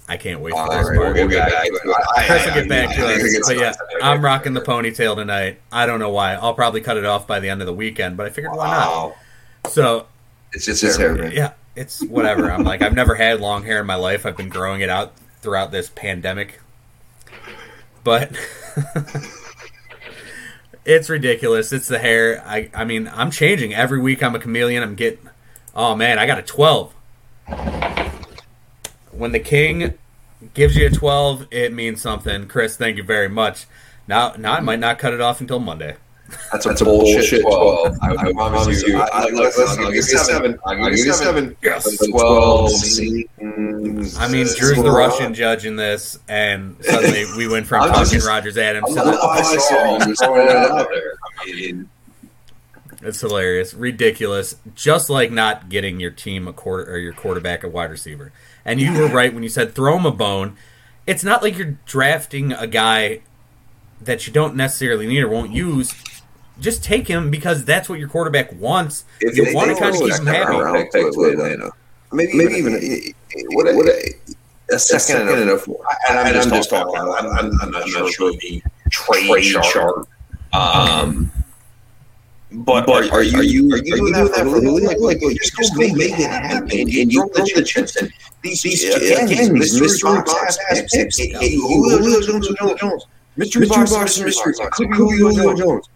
[0.07, 1.15] I can't wait for this part.
[1.15, 1.83] We'll get back to it.
[2.27, 3.49] Chris will get back to us.
[3.49, 5.61] But yeah, I'm rocking the ponytail tonight.
[5.73, 6.35] I don't know why.
[6.35, 8.71] I'll probably cut it off by the end of the weekend, but I figured why
[8.71, 9.15] not?
[9.71, 10.07] So
[10.53, 12.51] It's just his hair, yeah, it's whatever.
[12.51, 14.27] I'm like, I've never had long hair in my life.
[14.27, 16.61] I've been growing it out throughout this pandemic.
[18.03, 18.37] But
[20.85, 21.73] it's ridiculous.
[21.73, 22.43] It's the hair.
[22.45, 24.23] I I mean, I'm changing every week.
[24.23, 24.83] I'm a chameleon.
[24.83, 25.29] I'm getting.
[25.77, 26.93] Oh man, I got a 12.
[29.13, 29.95] When the king
[30.55, 32.49] gives you a 12, it means something.
[32.49, 33.67] Chris, thank you very much.
[34.09, 35.97] Now, now I might not cut it off until Monday.
[36.53, 37.99] That's a, That's a bullshit 12.
[38.03, 38.97] I, I promise you.
[38.97, 40.59] I, I, listen, I'll give you a 7.
[40.65, 41.57] I'll give you a 7.
[41.63, 41.97] Yes.
[41.99, 42.71] But 12.
[44.19, 48.13] I mean, Drew's the Russian judge in this, and suddenly we went from I'm talking
[48.15, 49.99] just- Rodgers Adams to I'm the, I saw.
[49.99, 51.15] I'm throwing it out there.
[51.41, 51.89] I mean,
[53.03, 54.57] It's hilarious, ridiculous.
[54.75, 58.33] Just like not getting your team a quarter or your quarterback a wide receiver.
[58.65, 60.57] And you were right when you said throw him a bone.
[61.07, 63.21] It's not like you're drafting a guy
[64.01, 65.95] that you don't necessarily need or won't use.
[66.61, 69.05] Just take him because that's what your quarterback wants.
[69.21, 70.53] if You they- want to kind of keep him happy.
[70.57, 71.71] round pick to Atlanta.
[72.13, 73.13] Maybe, maybe even a,
[73.57, 74.15] what a, what a,
[74.73, 75.81] a second and a four.
[76.09, 76.95] And I'm, just, just talking.
[76.97, 80.09] I'm, I'm, I'm not sure if it would be trade sharp.
[80.53, 81.33] Um,
[82.53, 84.87] but, but are you are you are you doing that for Julio?
[84.87, 88.09] Like, like, like, just go make, make it happen, and you throw the chips in.
[88.43, 91.19] These, these again, these mystery box ass picks.
[91.19, 94.79] Hey, hey, Julio Jones, Julio Jones, mystery box, mystery box.
[94.79, 95.89] Julio Jones.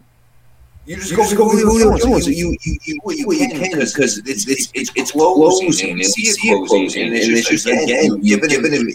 [0.88, 2.26] You just go, go with Julio Jones.
[2.26, 6.22] You you you what you can because because it's it's it's it's closing and see
[6.22, 8.88] it closing and it's just again giving him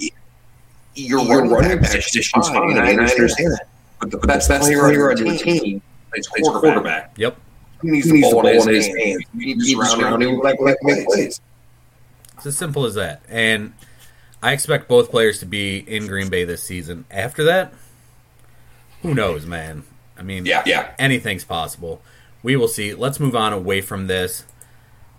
[0.96, 2.80] your your running back position's fine.
[2.80, 3.68] I understand that,
[4.00, 5.84] but the that's that's the player on your team.
[6.10, 7.14] Plays quarterback.
[7.16, 7.38] Yep.
[7.84, 9.24] He needs the ball in his hands.
[9.36, 11.42] You need to surround him like like make plays.
[12.38, 13.22] It's as simple as that.
[13.30, 13.72] And
[14.42, 17.06] I expect both players to be in Green Bay this season.
[17.12, 17.72] After that,
[19.04, 19.84] who knows, man?
[20.18, 20.92] I mean, Yeah, yeah.
[21.00, 22.02] anything's possible.
[22.44, 22.94] We will see.
[22.94, 24.44] Let's move on away from this.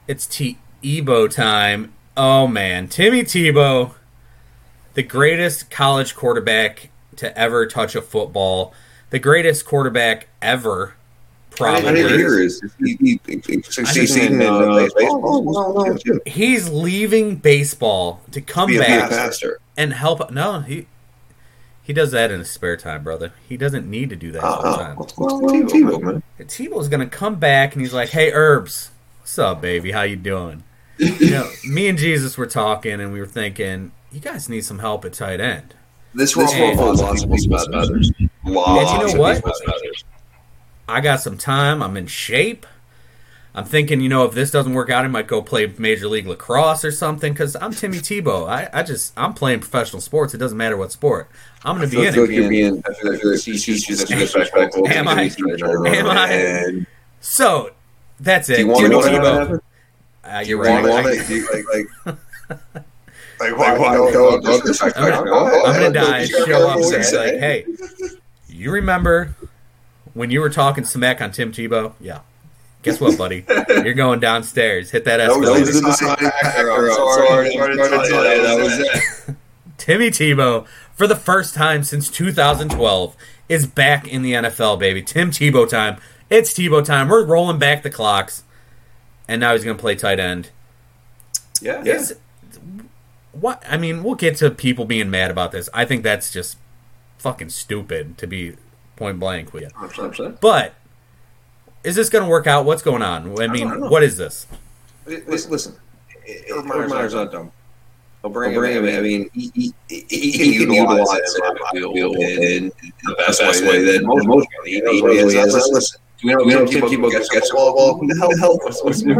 [0.07, 1.93] It's T Ebo time.
[2.17, 3.95] Oh man, Timmy Tebow,
[4.95, 8.73] the greatest college quarterback to ever touch a football,
[9.11, 10.95] the greatest quarterback ever,
[11.53, 11.95] I probably.
[11.95, 15.97] didn't hear is he, he, he succeeding in uh, baseball.
[16.27, 19.59] He's leaving baseball to come Be a, a back pastor.
[19.77, 20.31] and help.
[20.31, 20.87] No, he
[21.85, 23.33] he does that in his spare time, brother.
[23.49, 24.97] He doesn't need to do that all the Oh, time.
[24.97, 26.23] what's going on Tebow, man?
[26.41, 29.93] Tebow's gonna come back and he's like, "Hey, Herbs, what's up, baby?
[29.93, 30.65] How you doing?"
[30.99, 34.79] you know, me and Jesus were talking and we were thinking, "You guys need some
[34.81, 35.75] help at tight end."
[36.15, 38.13] This This roll roll lots of people's feathers.
[38.45, 39.43] Lots And you know what?
[40.89, 41.83] I got some time.
[41.83, 42.67] I'm in shape.
[43.57, 46.27] I'm thinking, you know, if this doesn't work out, I might go play Major League
[46.27, 47.33] Lacrosse or something.
[47.33, 48.49] Because I'm Timmy Tebow.
[48.49, 50.35] I, I just I'm playing professional sports.
[50.35, 51.31] It doesn't matter what sport.
[51.65, 52.49] I'm going to be I in feel it.
[52.49, 54.89] being, I feel like you're disrespectful.
[54.89, 55.31] Am I?
[55.39, 56.87] Am I?
[57.21, 57.71] So
[58.19, 58.57] that's it.
[58.57, 59.39] do you want to Timmy know what Tebow.
[59.39, 59.61] happened?
[60.25, 60.91] Uh, Do you're you right.
[60.91, 61.27] want it?
[61.29, 61.65] Do you, like,
[62.07, 62.17] like,
[63.41, 65.33] like, like, why don't go, go, go, I'm gonna,
[65.65, 66.25] I'm gonna die.
[66.25, 67.67] Show up and say, like, "Hey,
[68.49, 69.35] you remember
[70.15, 71.93] when you were talking smack on Tim Tebow?
[72.01, 72.21] Yeah.
[72.85, 73.45] Guess what, buddy?
[73.69, 74.91] You're going downstairs.
[74.91, 76.71] Hit that That was, that was the side factor.
[76.71, 79.37] I'm sorry, I'm sorry to tell you, that was it.
[79.79, 83.17] Timmy Tebow, for the first time since 2012,
[83.49, 85.03] is back in the NFL, baby.
[85.03, 85.97] Tim Tebow time.
[86.29, 87.09] It's Tebow time.
[87.09, 88.45] We're rolling back the clocks,
[89.27, 90.51] and now he's gonna play tight end.
[91.63, 92.17] Yeah, Is
[93.33, 93.63] what?
[93.67, 95.71] I mean, we'll get to people being mad about this.
[95.73, 96.59] I think that's just
[97.17, 98.57] fucking stupid to be
[98.97, 99.69] point blank with you.
[99.71, 100.41] 100%.
[100.41, 100.75] But
[101.85, 102.65] is this going to work out?
[102.65, 103.41] What's going on?
[103.41, 104.47] I mean, don't what is this?
[105.07, 105.77] Listen, listen.
[106.51, 107.53] Urban Meyer's not dumb.
[108.23, 108.85] He'll bring, him.
[108.87, 111.45] I mean, he, he, he, he can utilize him
[111.75, 112.73] in the field in
[113.05, 115.53] the best, way that most most he, he, he has.
[115.71, 117.99] Listen, do we know, we know Tim Tebow gets, gets the ball?
[117.99, 118.35] Who the hell?
[118.39, 119.13] hell what's, what's the?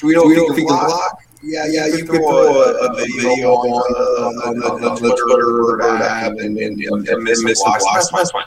[0.00, 1.20] Do we know if he can block?
[1.44, 5.76] Yeah, yeah, you can throw a, a video on, on, on, on the Twitter or
[5.76, 7.84] whatever and, and, and, and miss blocks.
[7.94, 8.46] That's fine.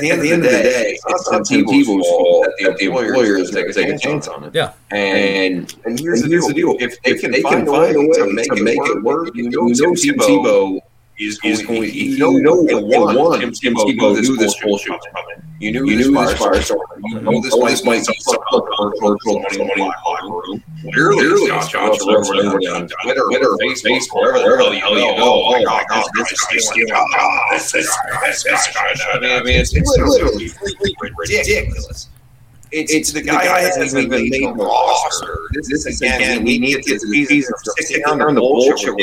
[0.00, 0.18] That's fine.
[0.18, 3.72] At the end, of the day, it's not Tim Tebow's fault that the employers take,
[3.74, 4.54] take a chance on it.
[4.54, 4.72] Yeah.
[4.90, 6.76] And and here's, the, deal.
[6.78, 10.80] If they can, find, a way to make, it work, you know, Tim Tebow
[11.26, 11.82] is, is going.
[12.18, 15.42] Know, you know, one, one Tim Tebow knew this bullshit was coming.
[15.60, 16.56] You knew, you knew this fire.
[17.04, 20.64] You know this place might be some commercial money the room.
[20.84, 25.14] Literally, Josh, Josh, whatever, on Twitter, Twitter, Facebook, wherever the hell you go.
[25.18, 29.36] Oh my God, this is this this this this this guy.
[29.36, 30.50] I mean, it's literally
[31.16, 32.08] ridiculous.
[32.72, 35.38] it's, it's the guy, guy hasn't even made the roster.
[35.52, 38.40] This, this is again, we need to get to the season of sticking on the
[38.40, 38.96] bullshit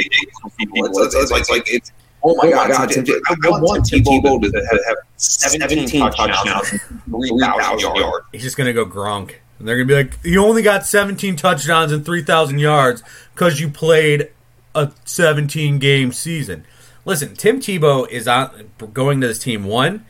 [0.58, 0.86] people.
[0.86, 1.91] It's, it's, it's like it's.
[2.21, 2.89] Oh my, oh my God!
[2.89, 6.69] Tim, Tim, I, I want Tim Tebow to have, have 17, 17 touchdowns,
[7.10, 8.25] 3,000 yards.
[8.32, 9.36] He's just going to go Gronk.
[9.60, 13.03] And they're going to be like, you only got 17 touchdowns and 3,000 yards
[13.34, 14.32] because you played
[14.73, 16.65] a 17 game season.
[17.03, 19.65] Listen, Tim Tebow is on going to this team.
[19.65, 20.05] One,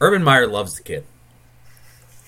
[0.00, 1.04] Urban Meyer loves the kid.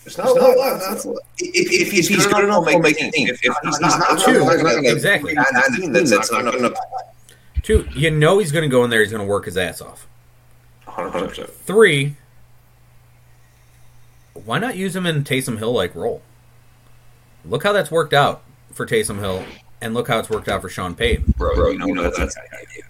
[0.06, 2.98] It's not, it's not, not, not, not if, if, he's, he's good enough, make, make
[2.98, 3.28] the team.
[3.28, 4.46] If, if he's not, not two,
[4.86, 5.34] exactly.
[5.34, 6.76] That's not going to.
[7.64, 9.00] Two, you know he's going to go in there.
[9.00, 10.06] He's going to work his ass off.
[10.86, 11.48] 100%.
[11.48, 12.14] Three,
[14.34, 16.22] why not use him in Taysom Hill like role?
[17.44, 19.44] Look how that's worked out for Taysom Hill,
[19.80, 21.34] and look how it's worked out for Sean Payton.
[21.38, 22.84] Bro, bro you know, you know that's, that's idea.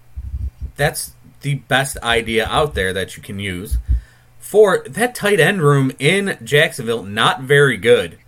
[0.75, 3.77] That's the best idea out there that you can use
[4.45, 8.19] for that tight end room in Jacksonville, not very good.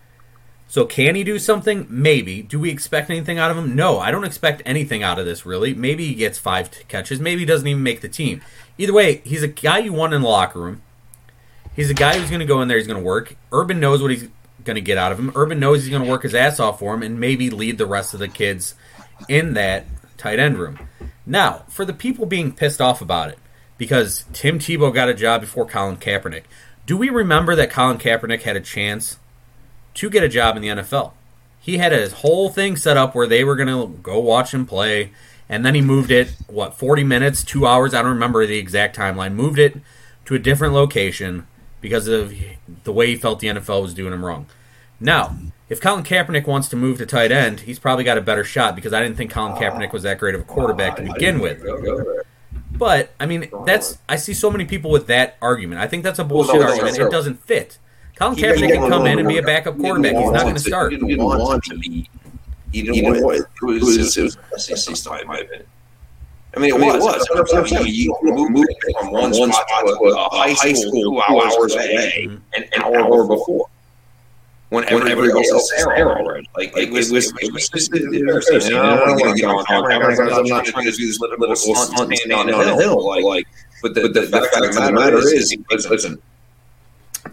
[0.68, 1.88] So can he do something?
[1.90, 2.42] Maybe.
[2.42, 3.76] Do we expect anything out of him?
[3.76, 5.74] No, I don't expect anything out of this really.
[5.74, 7.20] Maybe he gets five catches.
[7.20, 8.42] Maybe he doesn't even make the team.
[8.78, 10.82] Either way, he's a guy you want in the locker room.
[11.76, 12.78] He's a guy who's going to go in there.
[12.78, 13.36] He's going to work.
[13.52, 14.28] Urban knows what he's
[14.64, 15.32] going to get out of him.
[15.36, 17.86] Urban knows he's going to work his ass off for him and maybe lead the
[17.86, 18.74] rest of the kids
[19.30, 19.86] in that
[20.18, 20.80] tight end room.
[21.26, 23.38] Now, for the people being pissed off about it,
[23.78, 26.44] because Tim Tebow got a job before Colin Kaepernick.
[26.86, 29.18] Do we remember that Colin Kaepernick had a chance
[29.98, 31.14] to get a job in the NFL?
[31.60, 34.66] He had his whole thing set up where they were going to go watch him
[34.66, 35.12] play,
[35.50, 37.94] and then he moved it, what, 40 minutes, two hours?
[37.94, 39.34] I don't remember the exact timeline.
[39.34, 39.78] Moved it
[40.26, 41.46] to a different location
[41.82, 42.34] because of
[42.84, 44.48] the way he felt the NFL was doing him wrong.
[45.00, 45.38] Now,
[45.70, 48.76] if Colin Kaepernick wants to move to tight end, he's probably got a better shot
[48.76, 51.64] because I didn't think Colin Kaepernick was that great of a quarterback to begin with.
[52.72, 55.82] But I mean, that's I see so many people with that argument.
[55.82, 56.98] I think that's a bullshit well, no, argument.
[56.98, 57.80] It doesn't fit.
[58.18, 60.16] Colin Kaepernick can come in and be a backup quarterback.
[60.16, 60.92] He's not going to start.
[60.92, 62.10] He didn't want to be.
[62.72, 63.38] He didn't want.
[63.38, 65.68] It was, it was SEC style, in my opinion.
[66.56, 67.28] I mean, it I mean, was.
[67.30, 67.74] It was.
[67.74, 72.66] I mean, you moved from one spot to a high school two hours away, an
[72.82, 73.70] hour before
[74.70, 76.50] when everybody else is there already.
[76.58, 78.74] Like, like it was, it was, it was just embarrassing.
[78.76, 79.96] I don't want to get on camera.
[79.96, 83.06] I'm not trying to do this little, little stunt standing on a hill.
[83.06, 83.48] Like, like,
[83.82, 86.22] but the, but the, the fact of the matter is, listen,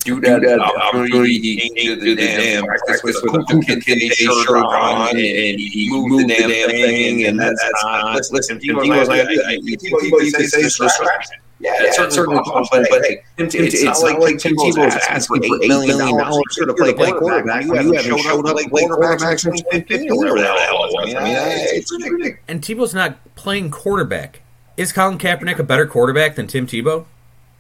[0.05, 1.39] do that, that opportunity.
[1.39, 6.37] He came to the damn practice with a Kincaid shirt on, and he moved the
[6.37, 8.21] damn thing, and that's not.
[8.31, 9.29] Listen, he was like,
[9.63, 11.37] you can say it's distraction.
[11.61, 14.97] Yeah, yeah it's certainly possible, but hey, Tim, Tim, it's, it's not like Tim Tebow's
[15.09, 17.65] asking for eight million dollars to play quarterback.
[17.65, 21.15] You haven't showed up play quarterback since 2015 or whatever the hell it was.
[21.15, 22.39] I mean, it's ridiculous.
[22.49, 24.43] And Tebow's not playing quarterback.
[24.77, 27.07] Is Colin Kaepernick a better quarterback than Tim Tebow?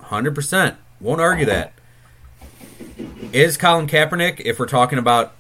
[0.00, 0.76] Hundred percent.
[1.00, 1.73] Won't argue that.
[3.32, 5.32] Is Colin Kaepernick, if we're talking about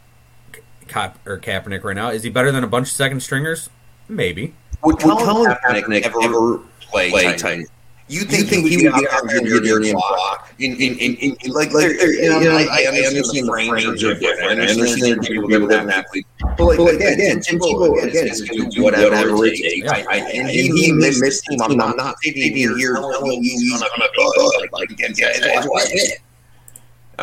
[0.88, 3.70] Ka- or Kaepernick right now, is he better than a bunch of second stringers?
[4.08, 4.54] Maybe.
[4.82, 7.66] Would, would Colin Kaepernick ever play, play tight?
[8.06, 10.52] You think, you think he, he would be out there near the block?
[10.58, 13.48] In, in, in, in, in, like, like there, you know, you know, I, I understand
[13.48, 14.60] the frames are different.
[14.60, 16.26] I understand people live in athlete.
[16.58, 19.90] But like, but again, again, Tim Tebow again is going to do whatever it takes.
[19.90, 21.62] I, I, and he, he missed this team.
[21.62, 24.72] I'm not, not sitting here telling you he's going to be good.
[24.72, 26.16] Like, again, that's why I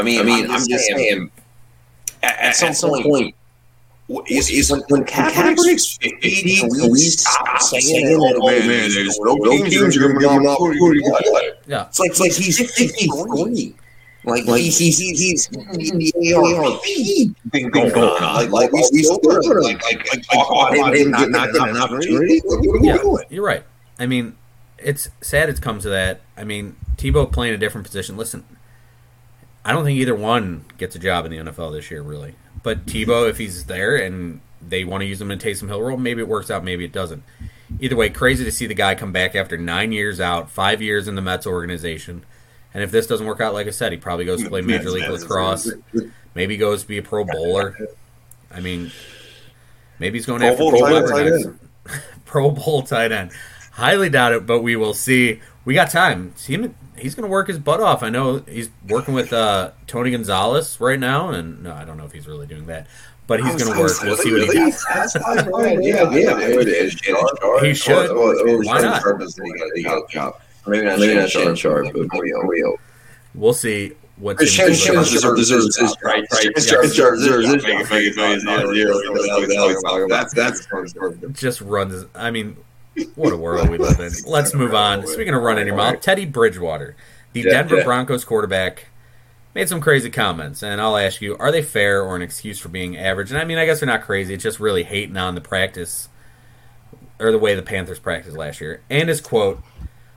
[0.03, 1.31] mean, I mean, I'm just saying.
[2.23, 3.35] At, at some point,
[4.27, 9.19] is, is when, when Kaepernick's 50, can we stop saying that, oh, oh man, there's
[9.19, 11.01] no games are going to be on pretty
[11.67, 11.87] Yeah.
[11.87, 13.75] It's like, it's like he's 53.
[14.23, 18.51] Like, like he's, he's, he's in the ARP thing going on.
[18.51, 22.39] Like, like we still like, like, like, talk about him not, not getting an opportunity.
[22.43, 22.97] What yeah,
[23.29, 23.63] you're right.
[23.97, 24.35] I mean,
[24.77, 26.21] it's sad it's come to that.
[26.37, 28.15] I mean, Tebow playing a different position.
[28.15, 28.43] Listen,
[29.63, 32.35] I don't think either one gets a job in the NFL this year, really.
[32.63, 35.97] But Tebow, if he's there and they want to use him in Taysom Hill role,
[35.97, 37.23] maybe it works out, maybe it doesn't.
[37.79, 41.07] Either way, crazy to see the guy come back after nine years out, five years
[41.07, 42.23] in the Mets organization.
[42.73, 44.89] And if this doesn't work out, like I said, he probably goes to play Major
[44.91, 45.71] League Lacrosse.
[46.35, 47.75] Maybe goes to be a Pro Bowler.
[48.49, 48.91] I mean,
[49.99, 51.57] maybe he's going after Pro Bowler
[52.25, 53.31] Pro Bowl tight end.
[53.81, 55.41] Highly doubt it, but we will see.
[55.65, 56.33] We got time.
[56.35, 58.03] See him he's going to work his butt off.
[58.03, 62.05] I know he's working with uh, Tony Gonzalez right now, and no, I don't know
[62.05, 62.87] if he's really doing that,
[63.27, 63.91] but he's going to work.
[64.03, 64.85] We'll see what he does.
[65.81, 66.93] yeah, yeah, it is.
[67.61, 68.11] He should.
[68.65, 69.03] Why not?
[70.67, 72.07] Maybe not, maybe not Shannon Sharpe, but
[73.33, 76.23] we'll see what Shannon Sharpe deserves his right.
[76.31, 76.83] Shannon Sharpe
[77.15, 77.63] deserves his
[81.33, 82.05] Just runs.
[82.13, 82.57] I mean,
[83.15, 84.11] what a world we live in.
[84.25, 85.05] Let's move on.
[85.07, 86.95] Speaking of running your mouth, Teddy Bridgewater,
[87.33, 88.87] the Denver Broncos quarterback,
[89.53, 92.69] made some crazy comments, and I'll ask you: Are they fair or an excuse for
[92.69, 93.31] being average?
[93.31, 94.33] And I mean, I guess they're not crazy.
[94.33, 96.09] It's just really hating on the practice
[97.19, 98.81] or the way the Panthers practiced last year.
[98.89, 99.63] And his quote: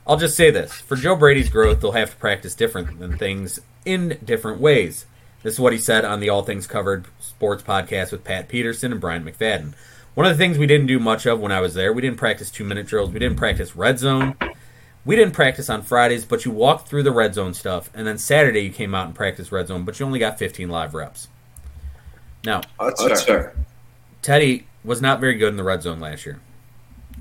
[0.07, 3.61] "I'll just say this: for Joe Brady's growth, they'll have to practice different than things
[3.85, 5.07] in different ways."
[5.43, 8.93] This is what he said on the All Things Covered Sports podcast with Pat Peterson
[8.93, 9.75] and Bryant McFadden.
[10.15, 12.19] One of the things we didn't do much of when I was there, we didn't
[12.19, 13.11] practice two minute drills.
[13.11, 14.37] We didn't practice red zone.
[15.05, 18.17] We didn't practice on Fridays, but you walked through the red zone stuff, and then
[18.17, 21.29] Saturday you came out and practiced red zone, but you only got 15 live reps.
[22.45, 23.43] Now, That's, That's fair.
[23.43, 23.57] fair.
[24.23, 26.41] Teddy was not very good in the red zone last year.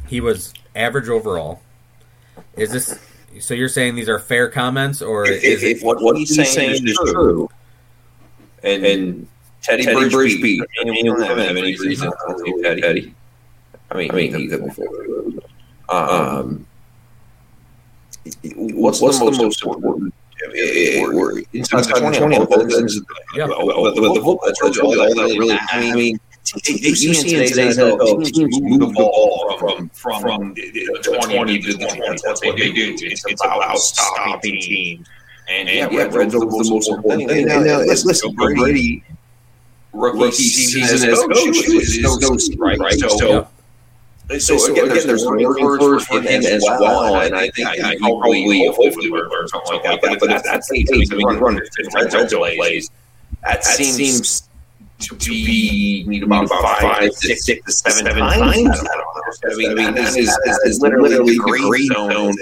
[0.07, 1.61] He was average overall.
[2.55, 2.99] Is this
[3.39, 3.53] so?
[3.53, 6.47] You're saying these are fair comments, or if, is if, it, what, what he's, saying,
[6.47, 7.49] saying, is true,
[8.63, 9.27] and, and
[9.63, 12.81] Teddy, Teddy Bridgeby, I mean, don't have any reason to Teddy.
[12.81, 13.15] Teddy.
[13.91, 15.43] I mean, I mean, he could
[15.89, 16.65] um,
[18.55, 20.13] what's, what's the, most, most important?
[20.43, 23.01] important inside, inside 20, 20
[23.35, 25.57] yeah, well, the, the, the, that's really all that really.
[25.71, 26.19] I mean,
[26.65, 30.99] you see in today's NFL, teams move the ball from from from the
[31.29, 32.17] twenty to the twenty.
[32.23, 32.95] That's what they do.
[32.99, 35.07] It's about stopping teams.
[35.49, 37.49] And yeah, red zone the most important thing.
[37.49, 39.03] And now, listen, Brady,
[39.93, 42.17] rookie season as coach is no
[42.57, 42.79] right?
[42.79, 42.99] Right.
[42.99, 43.47] So.
[44.29, 47.97] So, so again, again, there's curves for him as well, and I think I, I
[47.97, 49.99] probably hopefully learn something like that.
[50.01, 51.59] But if that's the case, I mean, run
[52.55, 52.89] plays.
[53.43, 54.47] That seems
[54.99, 58.47] to be need about five, six, six to seven, seven times.
[58.47, 58.91] I don't know.
[59.51, 62.33] I mean, that is, that is literally the green zone,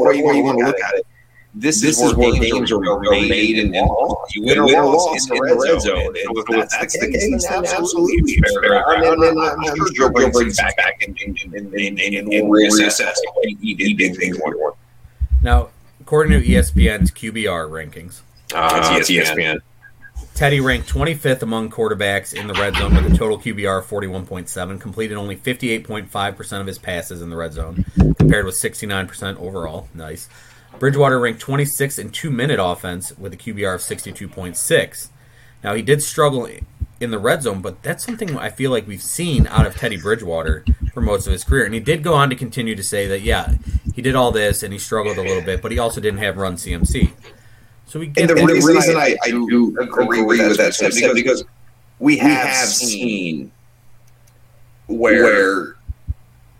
[0.00, 1.06] where you want to look at it
[1.54, 4.34] this, this is, where games are made, made and lost.
[4.34, 5.80] You win or lost in the red zone.
[5.80, 6.06] zone.
[6.06, 8.86] And if that's, that's the case, then absolutely fair.
[8.88, 13.74] I'm, I'm sure Joe Briggs back, back and, and, and, and, and reassess what he
[13.74, 14.72] did, did things one.
[15.42, 15.68] Now,
[16.00, 19.60] according to ESPN's QBR rankings, uh, it's ESPN.
[20.34, 24.80] Teddy ranked 25th among quarterbacks in the red zone with a total QBR of 41.7,
[24.80, 27.84] completed only 58.5% of his passes in the red zone,
[28.18, 29.88] compared with 69% overall.
[29.94, 30.28] Nice.
[30.78, 35.08] Bridgewater ranked 26th in two minute offense with a QBR of 62.6.
[35.62, 36.48] Now, he did struggle
[37.00, 39.96] in the red zone, but that's something I feel like we've seen out of Teddy
[39.96, 41.64] Bridgewater for most of his career.
[41.64, 43.54] And he did go on to continue to say that, yeah,
[43.94, 46.36] he did all this and he struggled a little bit, but he also didn't have
[46.36, 47.12] run CMC.
[47.86, 50.56] So we get and the, and reason, the reason I, I, do agree, agree with
[50.56, 51.44] that, because, because
[51.98, 53.52] we have, we have seen
[54.86, 55.73] where, where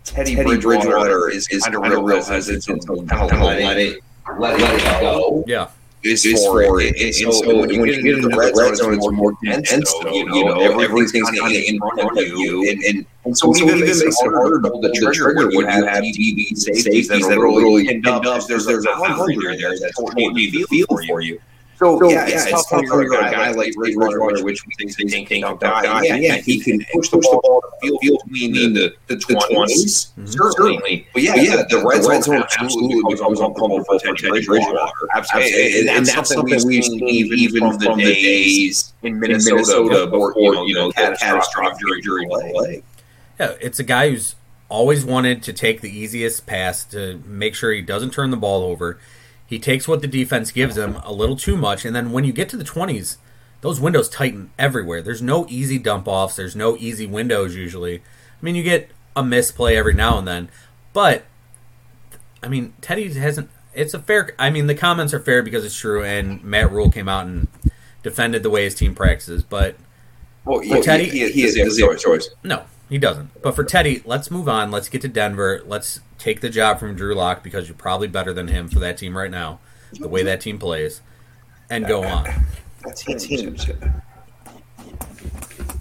[0.05, 3.77] Teddy, Teddy Bridgewater, Bridgewater is, is kind of real, real hesitant to kind of let
[3.77, 3.99] it
[4.37, 5.43] let, let it go.
[5.47, 5.69] Yeah.
[6.03, 6.95] Is, is for, for it.
[7.01, 9.89] And, so, so when, when you get into the red, red zone, it's more dense.
[9.89, 12.69] So, you know, you know everything's kind of in front of you.
[12.69, 15.67] And, and, and so, so even, even makes it harder to pull the trigger when
[15.67, 18.21] you have TV safeties that are really pinned up.
[18.47, 21.41] There's, there's a hundred there that's totally feel for you.
[21.77, 24.65] So, so yeah, yeah, it's, it's tough for a guy, guy like Ray Bridgewater, which
[24.65, 26.03] we think is a top guy.
[26.03, 30.25] Yeah, yeah, he can push the ball field, field between the, the, the 20s, mm-hmm.
[30.25, 31.07] certainly.
[31.13, 34.79] But yeah, yeah the, the red zone absolutely becomes uncomfortable for Teddy Bridgewater.
[35.13, 35.79] Absolutely.
[35.79, 40.33] And, and that's something we've seen even from the days in Minnesota before,
[40.65, 42.83] you know, catastrophic during play.
[43.37, 44.35] Yeah, it's a guy who's
[44.69, 48.63] always wanted to take the easiest pass to make sure he doesn't turn the ball
[48.63, 48.99] over
[49.47, 52.33] he takes what the defense gives him a little too much, and then when you
[52.33, 53.17] get to the 20s,
[53.61, 55.01] those windows tighten everywhere.
[55.01, 57.97] There's no easy dump offs, there's no easy windows usually.
[57.97, 58.01] I
[58.41, 60.49] mean, you get a misplay every now and then,
[60.93, 61.23] but
[62.45, 63.49] I mean, Teddy hasn't.
[63.73, 64.33] It's a fair.
[64.37, 67.47] I mean, the comments are fair because it's true, and Matt Rhule came out and
[68.03, 69.43] defended the way his team practices.
[69.43, 69.75] But
[70.45, 72.29] well, he, Teddy, he, he, he has a choice.
[72.43, 73.41] No, he doesn't.
[73.41, 74.71] But for Teddy, let's move on.
[74.71, 75.61] Let's get to Denver.
[75.65, 78.97] Let's take the job from Drew Lock because you're probably better than him for that
[78.97, 79.59] team right now,
[79.99, 81.01] the way that team plays,
[81.69, 82.23] and go on.
[82.83, 83.17] That team,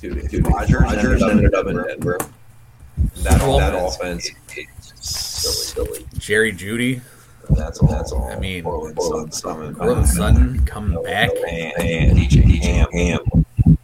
[0.01, 2.19] dude, dude, Rodgers, Rodgers ended up in Denver.
[3.17, 4.67] That, well, that offense is
[5.01, 6.07] silly, silly.
[6.19, 7.01] Jerry Jeudy.
[7.51, 7.89] That's all.
[7.89, 8.31] That's all.
[8.31, 11.31] I mean, Courtland Sutton, Courtland Sutton coming back.
[11.47, 13.77] And KJ Hamler,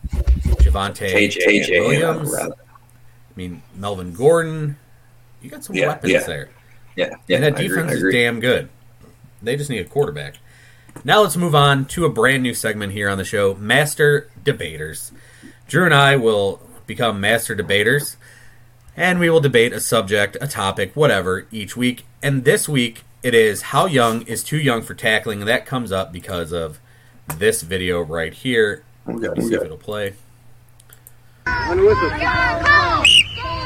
[0.62, 1.36] Javonte
[1.80, 2.34] Williams.
[3.30, 4.76] I mean, Melvin Gordon.
[5.40, 6.22] You got some yeah, weapons yeah.
[6.22, 6.50] there.
[6.96, 7.36] Yeah, yeah.
[7.36, 8.68] And that I defense is damn good.
[9.42, 10.36] They just need a quarterback.
[11.04, 15.12] Now let's move on to a brand new segment here on the show, Master Debaters.
[15.68, 18.16] Drew and I will become master debaters,
[18.96, 22.04] and we will debate a subject, a topic, whatever, each week.
[22.22, 25.92] And this week it is how young is too young for tackling, and that comes
[25.92, 26.80] up because of
[27.36, 28.82] this video right here.
[29.06, 30.14] Let me see if it'll play.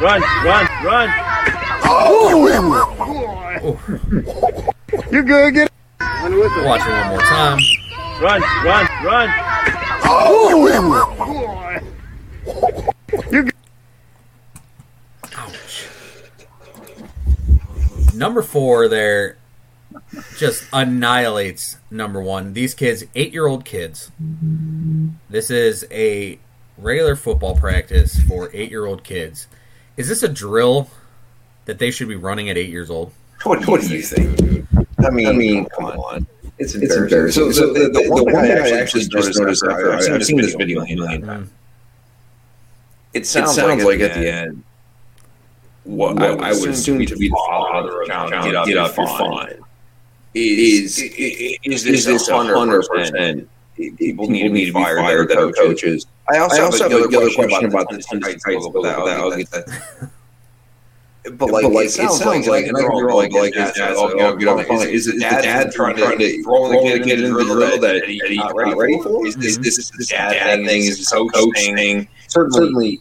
[0.01, 1.09] Run, run, run.
[1.87, 2.45] Oh!
[5.11, 5.55] You good?
[5.55, 5.73] Get it.
[6.01, 7.59] Watch it one more time.
[8.21, 9.31] Run, run, run.
[10.05, 11.81] Oh!
[13.31, 13.49] You
[15.37, 15.89] Ouch.
[18.15, 19.39] Number four there
[20.37, 22.53] just annihilates number one.
[22.53, 24.11] These kids, eight year old kids.
[25.31, 26.39] This is a
[26.79, 29.47] regular football practice for eight year old kids.
[29.97, 30.89] Is this a drill
[31.67, 33.13] that they should be running at eight years old?
[33.45, 34.67] What, what do you think?
[35.05, 36.27] I mean, I mean, come on.
[36.59, 37.31] It's embarrassing.
[37.31, 40.39] So, so the, the, the, one thing I actually just noticed after I've, I've seen
[40.39, 41.51] this video a million times.
[43.13, 44.63] It sounds, it sounds like, at the end,
[45.83, 48.79] what, what I, I would assume to be the father of John, get up, get
[48.79, 49.59] up you're fine.
[50.33, 56.07] Is, is, is, is this 100% people need to be fired, the coaches?
[56.31, 59.51] I also, I also have, have another question about the Tennessee Titans, but I'll get
[59.51, 60.11] that.
[61.33, 63.55] But like, but like it sounds, it sounds like, like, and I can wrong, like,
[63.55, 64.87] his dad's like, oh, on the phone.
[64.89, 68.55] Is, is the dad trying to throw the kid into the drill that he's not
[68.55, 69.27] ready for?
[69.27, 70.83] Is this this this dad thing?
[70.83, 72.09] Is this coach thing?
[72.29, 73.01] Certainly,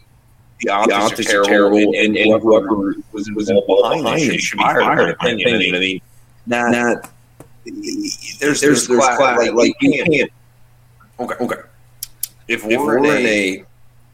[0.62, 5.10] the optics are terrible, and whoever was was behind it should be fired.
[5.10, 5.76] Opinion.
[5.76, 6.02] I mean,
[6.46, 7.12] not
[8.40, 10.32] there's there's there's class like you can't.
[11.20, 11.62] Okay, okay.
[12.48, 13.66] If we're in a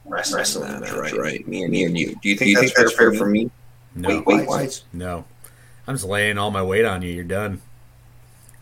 [0.05, 1.47] wrestling match, right?
[1.47, 3.49] Me and me and you, do you think that's fair for me?
[3.95, 4.23] No.
[4.25, 4.83] Weight wise?
[4.93, 5.25] No.
[5.87, 7.09] I'm just laying all my weight on you.
[7.09, 7.61] You're done.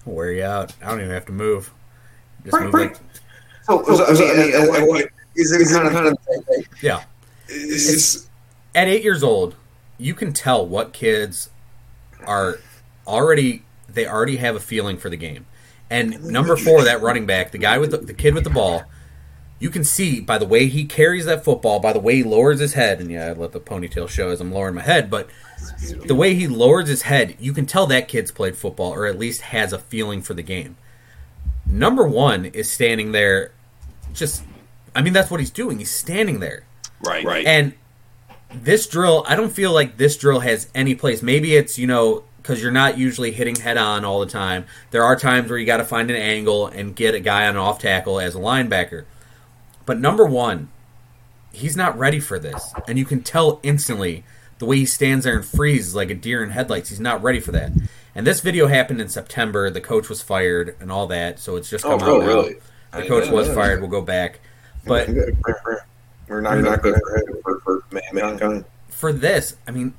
[0.05, 0.73] I'll wear you out.
[0.81, 1.73] I don't even have to move.
[2.43, 2.91] Just right, move right.
[2.91, 3.01] Like...
[3.63, 7.03] So, so, so, I mean, I mean, is it kind of, kind of yeah.
[7.49, 8.29] It's, it's,
[8.73, 9.55] at eight years old,
[9.97, 11.49] you can tell what kids
[12.25, 12.59] are
[13.05, 15.45] already they already have a feeling for the game.
[15.89, 18.83] And number four, that running back, the guy with the, the kid with the ball,
[19.59, 22.59] you can see by the way he carries that football, by the way he lowers
[22.59, 25.29] his head, and yeah, I let the ponytail show as I'm lowering my head, but
[26.05, 29.17] the way he lowers his head, you can tell that kid's played football or at
[29.17, 30.77] least has a feeling for the game.
[31.65, 33.51] Number one is standing there,
[34.13, 34.43] just,
[34.95, 35.79] I mean, that's what he's doing.
[35.79, 36.63] He's standing there.
[37.03, 37.45] Right, right.
[37.45, 37.73] And
[38.53, 41.21] this drill, I don't feel like this drill has any place.
[41.21, 44.65] Maybe it's, you know, because you're not usually hitting head on all the time.
[44.91, 47.55] There are times where you got to find an angle and get a guy on
[47.55, 49.03] an off tackle as a linebacker.
[49.85, 50.69] But number one,
[51.51, 52.73] he's not ready for this.
[52.87, 54.23] And you can tell instantly
[54.59, 56.87] the way he stands there and freezes like a deer in headlights.
[56.87, 57.73] He's not ready for that.
[58.15, 59.69] And this video happened in September.
[59.69, 61.39] The coach was fired and all that.
[61.39, 62.27] So it's just come oh, out now.
[62.27, 62.55] Really?
[62.93, 63.81] The coach was fired.
[63.81, 64.39] We'll go back.
[64.85, 65.09] But
[66.29, 66.95] we're not, not good
[67.43, 67.83] for, for, for
[68.13, 68.63] mankind.
[68.87, 69.93] For this, I mean,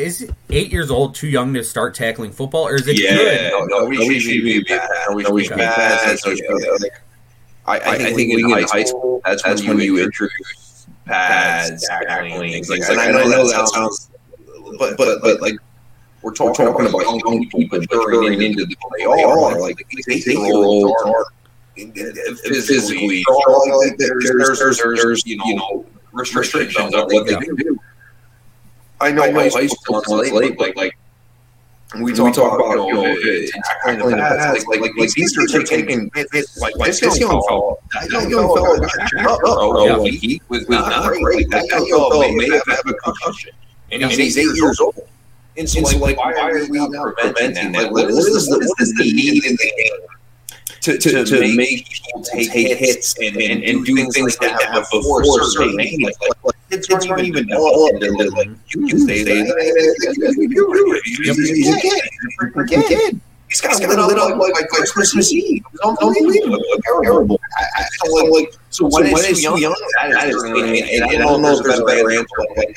[0.00, 3.50] is eight years old too young to start tackling football, or is it yeah, good?
[3.52, 4.88] No, no, we, no, we should be bad.
[5.08, 6.18] No, we should be bad.
[7.66, 12.52] I, I, think, I think in high school, that's, that's when you introduce pads, tackling,
[12.52, 12.92] things like that.
[12.92, 14.10] And I know that sounds,
[14.78, 15.56] but but but like
[16.22, 19.60] we're talking, talking about young people maturing into the they are.
[19.60, 21.26] Like these eight year olds are
[21.76, 23.24] physically.
[23.98, 27.78] There's there's there's there's you know restrictions on what they can do.
[29.00, 30.96] I know, I know high school late, late, like like
[32.00, 35.36] we talk, we talk about, about you know, tackling the pads, like, like, like these
[35.36, 40.10] are taking like, like this young fellow, that young fellow got up, yeah.
[40.10, 41.50] he was not great.
[41.50, 43.50] That young fellow may have had a concussion,
[43.90, 45.00] and he's eight years old.
[45.56, 47.90] And so, like, why are we now preventing that?
[47.90, 50.19] What is the need in the game?
[50.82, 55.22] To, to, to, make people take hits and, and, and do things that have before
[55.24, 56.00] certain age.
[56.00, 59.34] Like, like, kids aren't even oh, developed into like you can say that.
[61.04, 62.00] He's a kid.
[62.68, 63.20] He's a kid.
[63.50, 65.64] He's got lit up like, like, like Christmas Eve.
[65.84, 66.62] Unbelievable.
[67.02, 67.40] Terrible.
[67.58, 71.42] I, I, like, so when so it's young, young that, that is, and, I don't
[71.42, 72.26] know if there's a better answer.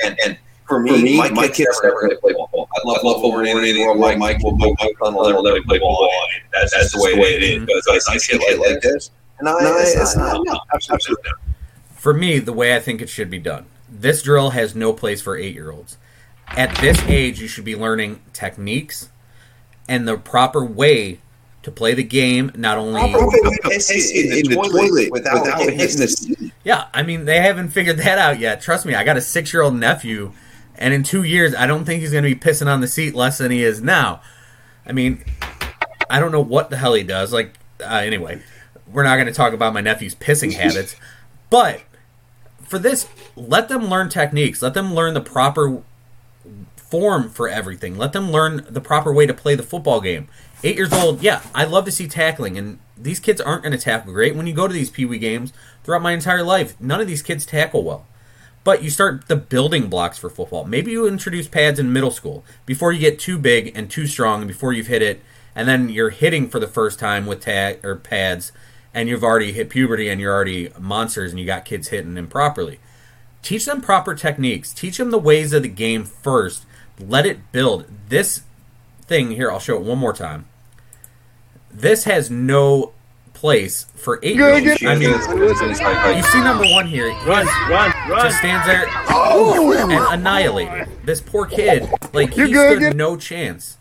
[0.04, 0.38] And, and
[0.74, 2.69] for me, for me my, my kids never never play ball.
[2.76, 3.84] I love, love over anything.
[3.84, 6.09] Or Mike, Mike will, Mike, Mike will never let me play ball.
[6.51, 7.55] That's, that's the way it is.
[7.57, 7.65] Mm-hmm.
[7.65, 9.11] Because I see shit like this.
[9.41, 10.41] No, it's not.
[10.45, 11.55] No, absolutely not.
[11.95, 15.21] For me, the way I think it should be done this drill has no place
[15.21, 15.97] for eight year olds.
[16.47, 19.09] At this age, you should be learning techniques
[19.88, 21.19] and the proper way
[21.61, 22.51] to play the game.
[22.55, 26.51] Not only in, the toilet without, hitting the seat.
[26.63, 28.61] Yeah, I mean they haven't figured that out yet.
[28.61, 30.34] Trust me, I got a six year old nephew,
[30.76, 33.15] and in two years, I don't think he's going to be pissing on the seat
[33.15, 34.21] less than he is now.
[34.86, 35.24] I mean,
[36.09, 37.32] I don't know what the hell he does.
[37.32, 38.41] Like, uh, anyway,
[38.91, 40.95] we're not going to talk about my nephew's pissing habits,
[41.49, 41.82] but
[42.63, 44.61] for this, let them learn techniques.
[44.61, 45.84] Let them learn the proper
[46.76, 47.97] form for everything.
[47.97, 50.28] Let them learn the proper way to play the football game.
[50.63, 53.84] Eight years old, yeah, I love to see tackling, and these kids aren't going to
[53.84, 54.36] tackle great.
[54.36, 55.51] When you go to these Pee Wee games
[55.84, 58.05] throughout my entire life, none of these kids tackle well.
[58.64, 60.64] But you start the building blocks for football.
[60.64, 64.41] Maybe you introduce pads in middle school before you get too big and too strong,
[64.41, 65.22] and before you've hit it
[65.55, 68.51] and then you're hitting for the first time with tag or pads,
[68.93, 72.80] and you've already hit puberty and you're already monsters, and you got kids hitting improperly.
[73.41, 74.74] Teach them proper techniques.
[74.74, 76.66] Teach them the ways of the game first.
[76.99, 77.86] Let it build.
[78.09, 78.43] This
[79.01, 80.45] thing here, I'll show it one more time.
[81.70, 82.93] This has no
[83.44, 84.86] place for eight year olds.
[84.86, 87.10] I mean, you see number one here.
[87.28, 88.22] Run, run, run.
[88.22, 90.88] Just stands there and annihilated.
[91.04, 93.80] This poor kid, like he stood no chance.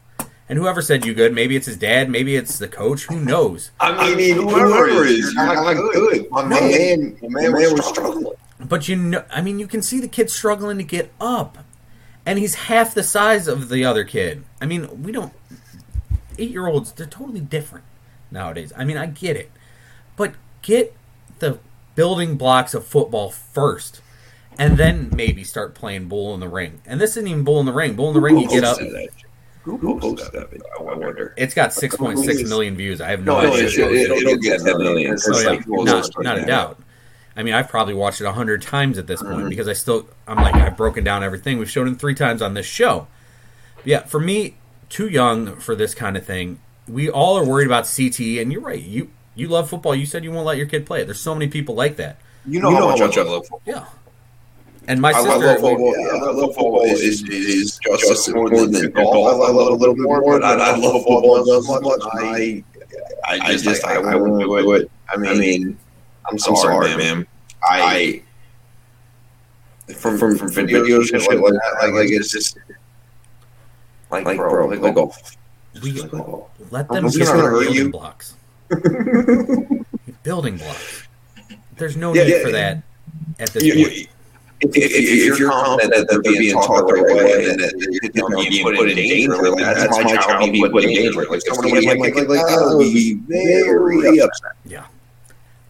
[0.48, 3.04] And whoever said you good, maybe it's his dad, maybe it's the coach.
[3.04, 3.70] Who knows?
[3.78, 6.28] I mean, whoever is, you're not good.
[6.32, 8.34] My man, my man was struggling.
[8.58, 11.58] But you know, I mean, you can see the kid struggling to get up,
[12.26, 14.42] and he's half the size of the other kid.
[14.60, 15.32] I mean, we don't.
[16.36, 17.84] Eight year olds, they're totally different
[18.32, 18.72] nowadays.
[18.76, 19.50] I mean, I get it,
[20.16, 20.94] but get
[21.38, 21.58] the
[21.94, 24.00] building blocks of football first,
[24.58, 26.80] and then maybe start playing bull in the ring.
[26.86, 27.94] And this isn't even bull in the ring.
[27.94, 28.78] Bull in the ring, you get up.
[29.64, 30.66] Who posted that video?
[30.80, 31.34] I wonder.
[31.36, 33.00] It's got six point six million views.
[33.00, 33.88] I have No, no, no, idea.
[33.88, 35.12] it, will it'll get 10 million.
[35.12, 35.48] It's Oh, yeah.
[35.50, 36.80] like- not, not a doubt.
[37.36, 39.32] I mean, I've probably watched it a hundred times at this Mm-hmm.
[39.32, 41.58] point because I still, I'm like, I've broken down everything.
[41.58, 43.06] We've shown it three times on this show.
[43.84, 44.56] Yeah, for me,
[44.88, 46.58] too young for this kind of thing.
[46.92, 48.82] We all are worried about CTE, and you're right.
[48.82, 49.94] You you love football.
[49.94, 51.06] You said you won't let your kid play it.
[51.06, 52.18] There's so many people like that.
[52.46, 53.62] You know, how much I love football.
[53.64, 53.86] Yeah.
[54.88, 55.94] And my I sister, love football.
[55.96, 59.14] Yeah, I love football is, is just, just more than, than golf.
[59.14, 62.00] I love it a little bit more, but I, I love football just as much.
[62.14, 62.64] I,
[63.24, 64.90] I just, I, I wouldn't do it.
[65.08, 65.78] I mean,
[66.28, 67.26] I'm sorry, man.
[67.62, 68.22] I,
[69.94, 72.58] from from from videos and shit like that, like, like it's just
[74.10, 75.36] like, like bro, like, like golf.
[75.82, 77.90] We Like oh, let them I'm get just gonna their hurt building you.
[77.90, 78.34] blocks.
[80.22, 81.02] building blocks.
[81.76, 82.52] There's no Yeah, need yeah, for yeah.
[82.74, 82.82] that
[83.40, 83.96] at this You- point.
[83.96, 84.06] you-
[84.64, 88.28] If, if, if you're confident that they're being taught the right way and that they're
[88.28, 91.24] not being put in danger, like that's my child being put in danger.
[91.26, 94.52] Like if somebody like, like, like, like that would be very upset.
[94.64, 94.86] Yeah.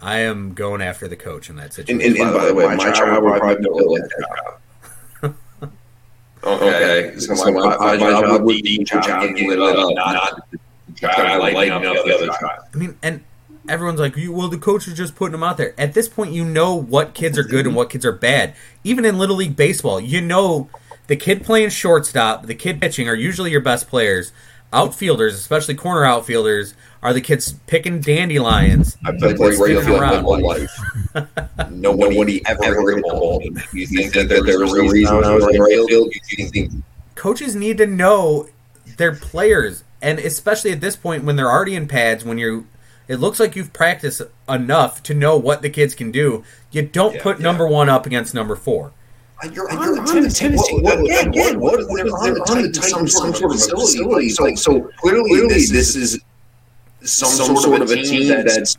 [0.03, 2.05] I am going after the coach in that situation.
[2.11, 4.59] and, and by the way, my child would probably build like that.
[6.45, 10.59] Okay, so my, my, my child would be the child getting lit up, not the
[10.99, 12.65] child lighting up the other child.
[12.75, 13.23] I mean, and
[13.69, 15.75] everyone's like, "You- well, the coach is just putting them out there.
[15.79, 18.55] At this point, you know what kids are good and what kids are bad.
[18.83, 20.69] Even in Little League Baseball, you know
[21.07, 24.33] the kid playing shortstop, the kid pitching are usually your best players.
[24.73, 28.97] Outfielders, especially corner outfielders, are the kids picking dandelions.
[29.05, 30.71] I played like radio Spinning field my whole life.
[31.71, 33.43] Nobody ever hit the ball.
[33.73, 36.13] You think that there was a reason I was in right field?
[36.39, 36.73] You think
[37.15, 38.49] Coaches need to know
[38.97, 42.65] their players, and especially at this point when they're already in pads, when you're.
[43.09, 46.45] It looks like you've practiced enough to know what the kids can do.
[46.71, 47.43] You don't Yeah, put yeah.
[47.43, 48.93] number one up against number four.
[49.53, 50.81] You're on the Tennessee.
[50.81, 54.33] What, what, again, again, what if they're on the Tennessee, some, some sort of facility?
[54.41, 56.21] Like, so clearly, this is
[57.05, 58.77] some, some sort of a team that has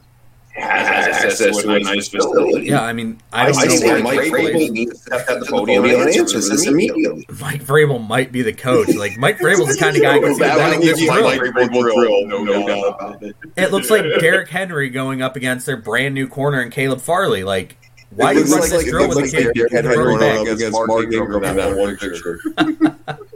[0.56, 2.68] access to a nice facility.
[2.68, 5.40] Yeah, I mean, I I, don't I know say Mike Mike Vrabel needs to step
[5.40, 7.26] the podium and answer this immediately.
[7.42, 8.94] Mike Vrabel might be the coach.
[8.96, 11.24] Like Mike Vrabel's the kind of guy who can see That that would give drilled.
[11.24, 13.36] Mike Vrabel drill, no, no doubt about it.
[13.58, 17.44] It looks like Derrick Henry going up against their brand new corner and Caleb Farley.
[17.44, 17.78] Like,
[18.12, 20.20] why are you It looks running this drill with the looks kid Derrick Henry throwing
[20.20, 22.40] going up against Mark Ingram in that one picture.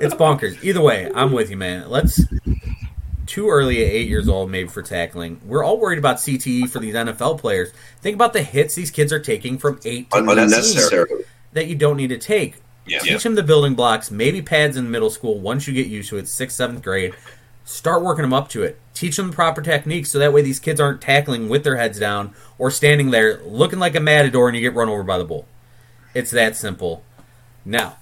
[0.00, 0.62] It's bonkers.
[0.64, 1.90] Either way, I'm with you, man.
[1.90, 2.22] Let's
[3.30, 5.40] too early at eight years old, maybe for tackling.
[5.44, 7.70] We're all worried about CTE for these NFL players.
[8.00, 11.24] Think about the hits these kids are taking from eight to 18 Unnecessary.
[11.52, 12.56] that you don't need to take.
[12.86, 12.98] Yeah.
[12.98, 15.38] Teach them the building blocks, maybe pads in middle school.
[15.38, 17.14] Once you get used to it, sixth, seventh grade,
[17.64, 18.80] start working them up to it.
[18.94, 22.00] Teach them the proper techniques so that way these kids aren't tackling with their heads
[22.00, 25.24] down or standing there looking like a matador and you get run over by the
[25.24, 25.46] bull.
[26.14, 27.04] It's that simple.
[27.64, 27.98] Now,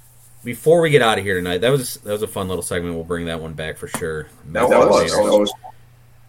[0.49, 2.95] before we get out of here tonight, that was that was a fun little segment.
[2.95, 4.29] We'll bring that one back for sure.
[4.53, 5.53] That was, that was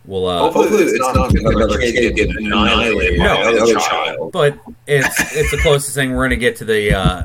[0.05, 3.49] We'll uh, Hopefully, it's not another kid getting annihilated by No.
[3.55, 4.31] another child.
[4.33, 4.57] but
[4.87, 7.23] it's it's the closest thing we're going to get to the uh,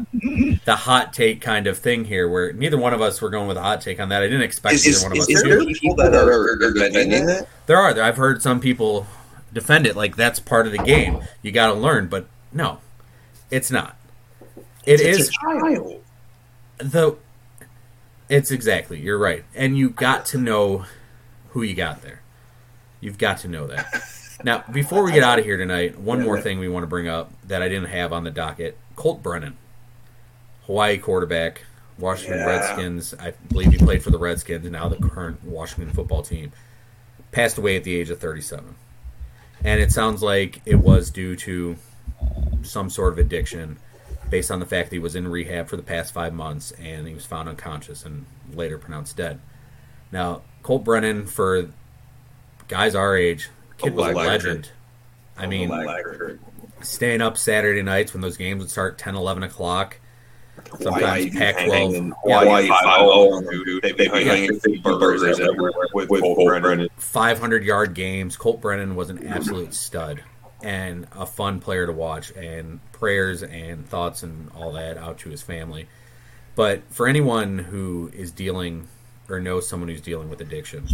[0.65, 3.57] the hot take kind of thing here, where neither one of us were going with
[3.57, 4.23] a hot take on that.
[4.23, 5.49] I didn't expect Is, either is, one of is, us is to.
[5.49, 7.49] there people that are, are defending that?
[7.67, 7.99] There are.
[8.01, 9.07] I've heard some people
[9.53, 11.23] defend it like that's part of the game.
[11.43, 12.79] You got to learn, but no,
[13.51, 13.97] it's not.
[14.85, 16.04] It It's is a child.
[16.79, 17.17] The.
[18.29, 19.01] It's exactly.
[19.01, 20.87] You're right, and you got to know
[21.51, 22.23] who you got there.
[23.01, 23.87] You've got to know that.
[24.43, 27.07] Now, before we get out of here tonight, one more thing we want to bring
[27.07, 29.57] up that I didn't have on the docket: Colt Brennan,
[30.67, 31.65] Hawaii quarterback,
[31.99, 32.47] Washington Yeah.
[32.47, 33.15] Redskins.
[33.21, 36.53] I believe he played for the Redskins, and now the current Washington football team.
[37.31, 38.75] Passed away at the age of 37,
[39.65, 41.77] and it sounds like it was due to
[42.63, 43.79] some sort of addiction,
[44.35, 47.07] based on the fact that he was in rehab for the past five months and
[47.07, 49.39] he was found unconscious and later pronounced dead.
[50.11, 51.69] Now, Colt Brennan, for
[52.67, 54.71] guys our age, kid oh, was a legend.
[55.39, 56.39] I oh, mean,
[56.83, 60.01] staying up Saturday nights when those games would start 10, 11 o'clock.
[60.81, 62.13] Sometimes Pac 12.
[62.25, 66.89] Hawaii 5 They, they hang big burgers everywhere with, with Colt Brennan.
[66.97, 68.37] 500 yard games.
[68.37, 70.25] Colt Brennan was an absolute stud
[70.65, 75.29] and a fun player to watch, and prayers and thoughts and all that out to
[75.29, 75.87] his family.
[76.57, 78.89] But for anyone who is dealing
[79.29, 80.87] or knows someone who's dealing with addiction,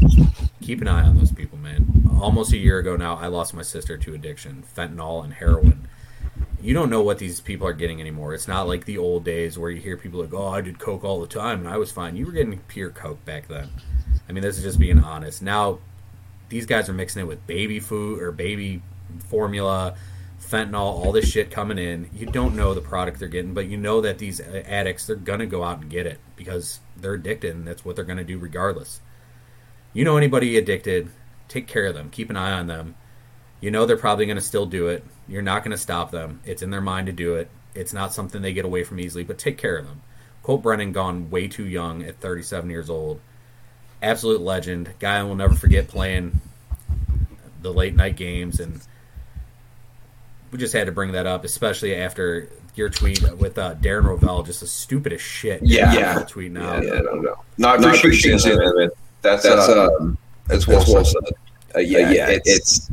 [0.61, 2.09] keep an eye on those people, man.
[2.21, 5.89] Almost a year ago now, I lost my sister to addiction, fentanyl and heroin.
[6.61, 8.35] You don't know what these people are getting anymore.
[8.35, 11.05] It's not like the old days where you hear people like, "Oh, I did coke
[11.05, 13.71] all the time and I was fine." You were getting pure coke back then.
[14.29, 15.43] I mean, this is just being honest.
[15.43, 15.79] Now,
[16.49, 18.83] these guys are mixing it with baby food or baby
[19.29, 19.95] formula,
[20.41, 22.11] fentanyl, all this shit coming in.
[22.13, 25.47] You don't know the product they're getting, but you know that these addicts they're gonna
[25.47, 29.01] go out and get it because they're addicted and that's what they're gonna do regardless.
[29.93, 31.11] You know anybody addicted,
[31.49, 32.95] take care of them, keep an eye on them.
[33.61, 35.05] You know they're probably gonna still do it.
[35.29, 36.41] You're not gonna stop them.
[36.45, 37.51] It's in their mind to do it.
[37.75, 40.03] It's not something they get away from easily, but take care of them.
[40.43, 43.21] Colt Brennan gone way too young at 37 years old.
[44.03, 44.95] Absolute legend.
[44.99, 46.41] Guy I will never forget playing
[47.61, 48.81] the late night games and
[50.51, 54.45] we just had to bring that up, especially after your tweet with uh, Darren Rovell,
[54.45, 55.63] just the stupidest shit.
[55.63, 56.25] Yeah, yeah.
[56.29, 56.77] Tweet now.
[56.77, 57.37] Yeah, yeah, I don't know.
[57.59, 58.91] Not, not appreciating it, man.
[59.23, 61.23] That's that's uh, um, that's well, well said.
[61.75, 62.91] Uh, yeah, uh, yeah, it's, it's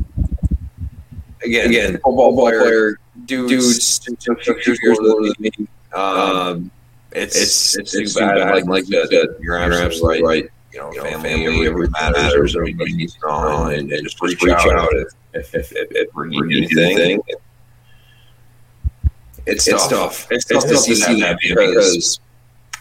[1.42, 5.50] again, again, football player, dudes, dudes a few years older than me.
[5.92, 6.70] Um,
[7.12, 8.34] it's it's it's, it's too bad.
[8.36, 8.54] bad.
[8.54, 10.42] Like, like you said, you're absolutely right.
[10.44, 10.50] right.
[10.72, 12.22] You know, you know family, family everything matters.
[12.22, 15.88] matters everybody needs to know, and, and just reach, reach out if if if, if,
[15.92, 17.22] if we need anything.
[19.48, 19.90] It's, it's tough.
[19.90, 20.32] tough.
[20.32, 22.20] It's, it's tough to see, see that, because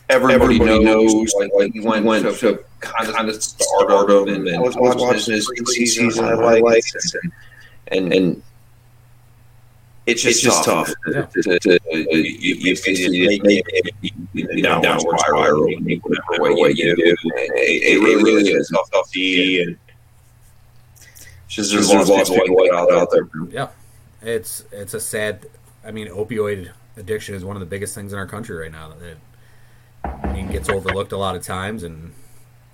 [0.10, 4.30] everybody, everybody knows like, like he went, went to, to kind of, kind of stardom
[4.30, 6.84] and, and I was watching his season I like
[7.92, 8.44] and, and and
[10.06, 10.88] it's just, it's just tough.
[10.88, 10.96] tough.
[11.14, 11.26] Yeah.
[11.26, 13.64] To, to, to, you, you, you make
[14.34, 17.16] it downward spiral in whatever way you do.
[17.36, 19.78] It, it really is tough to see, and
[21.50, 23.28] just there's a lot of people out, out there.
[23.50, 23.68] Yeah,
[24.22, 25.46] it's it's a sad
[25.88, 28.94] I mean, opioid addiction is one of the biggest things in our country right now.
[29.00, 29.18] That
[30.04, 32.14] I mean gets overlooked a lot of times, and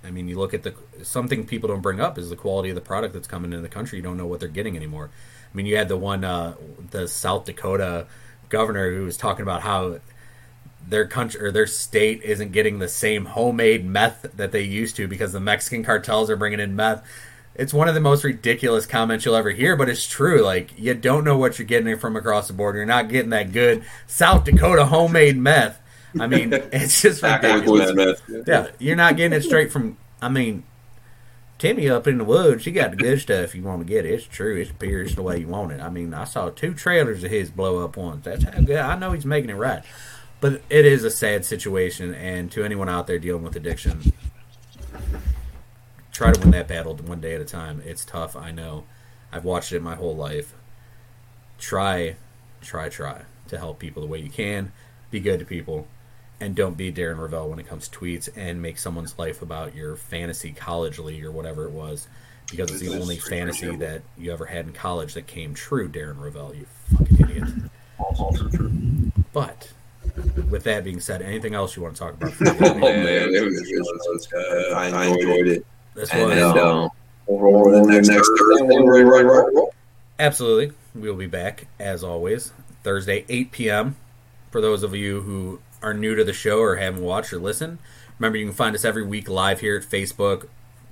[0.02, 2.74] I mean, you look at the something people don't bring up is the quality of
[2.74, 3.98] the product that's coming into the country.
[3.98, 5.10] You don't know what they're getting anymore.
[5.52, 6.54] I mean, you had the one, uh,
[6.90, 8.08] the South Dakota
[8.48, 10.00] governor who was talking about how
[10.86, 15.06] their country or their state isn't getting the same homemade meth that they used to
[15.06, 17.06] because the Mexican cartels are bringing in meth
[17.54, 20.42] it's one of the most ridiculous comments you'll ever hear, but it's true.
[20.42, 22.78] Like you don't know what you're getting from across the border.
[22.78, 25.80] You're not getting that good South Dakota homemade meth.
[26.18, 28.20] I mean, it's just ridiculous.
[28.46, 29.96] Yeah, you're not getting it straight from.
[30.20, 30.64] I mean,
[31.58, 34.04] Timmy up in the woods, she got the good stuff you want to get.
[34.04, 34.12] It.
[34.12, 34.56] It's true.
[34.56, 35.02] It's pure.
[35.02, 35.80] It's the way you want it.
[35.80, 38.24] I mean, I saw two trailers of his blow up once.
[38.24, 38.78] That's how good.
[38.78, 39.82] I know he's making it right.
[40.40, 44.12] But it is a sad situation, and to anyone out there dealing with addiction,
[46.14, 47.82] try to win that battle one day at a time.
[47.84, 48.84] It's tough, I know.
[49.32, 50.54] I've watched it my whole life.
[51.58, 52.16] Try,
[52.62, 54.72] try, try to help people the way you can.
[55.10, 55.88] Be good to people.
[56.40, 59.74] And don't be Darren Rovell when it comes to tweets and make someone's life about
[59.74, 62.06] your fantasy college league or whatever it was.
[62.50, 66.18] Because it's the only fantasy that you ever had in college that came true, Darren
[66.18, 67.48] Rovell, you fucking idiot.
[67.98, 68.70] Also true.
[69.32, 69.72] But
[70.48, 72.32] with that being said, anything else you want to talk about?
[72.40, 75.66] oh man, it was, it was, uh, I enjoyed it.
[75.94, 76.88] This was and, uh,
[77.70, 78.76] the next, next Thursday.
[80.18, 80.72] Absolutely.
[80.94, 83.96] We'll be back, as always, Thursday, 8 p.m.
[84.50, 87.78] For those of you who are new to the show or haven't watched or listened,
[88.18, 90.48] remember you can find us every week live here at Facebook,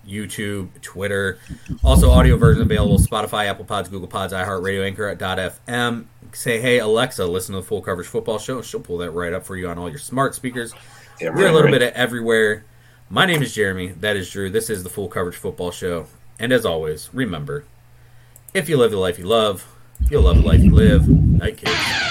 [0.07, 1.39] YouTube, Twitter.
[1.85, 6.07] Also, audio version available Spotify, Apple Pods, Google Pods, iHeartRadio, Anchor at .fm.
[6.33, 8.63] Say, hey, Alexa, listen to the Full Coverage Football Show.
[8.63, 10.75] She'll pull that right up for you on all your smart speakers.
[11.21, 11.79] Yeah, We're right, a little right.
[11.79, 12.65] bit of everywhere.
[13.13, 13.89] My name is Jeremy.
[13.89, 14.49] That is Drew.
[14.49, 16.07] This is the Full Coverage Football Show.
[16.39, 17.67] And as always, remember
[18.55, 19.71] if you live the life you love,
[20.09, 21.07] you'll love the life you live.
[21.07, 22.02] Night, kids.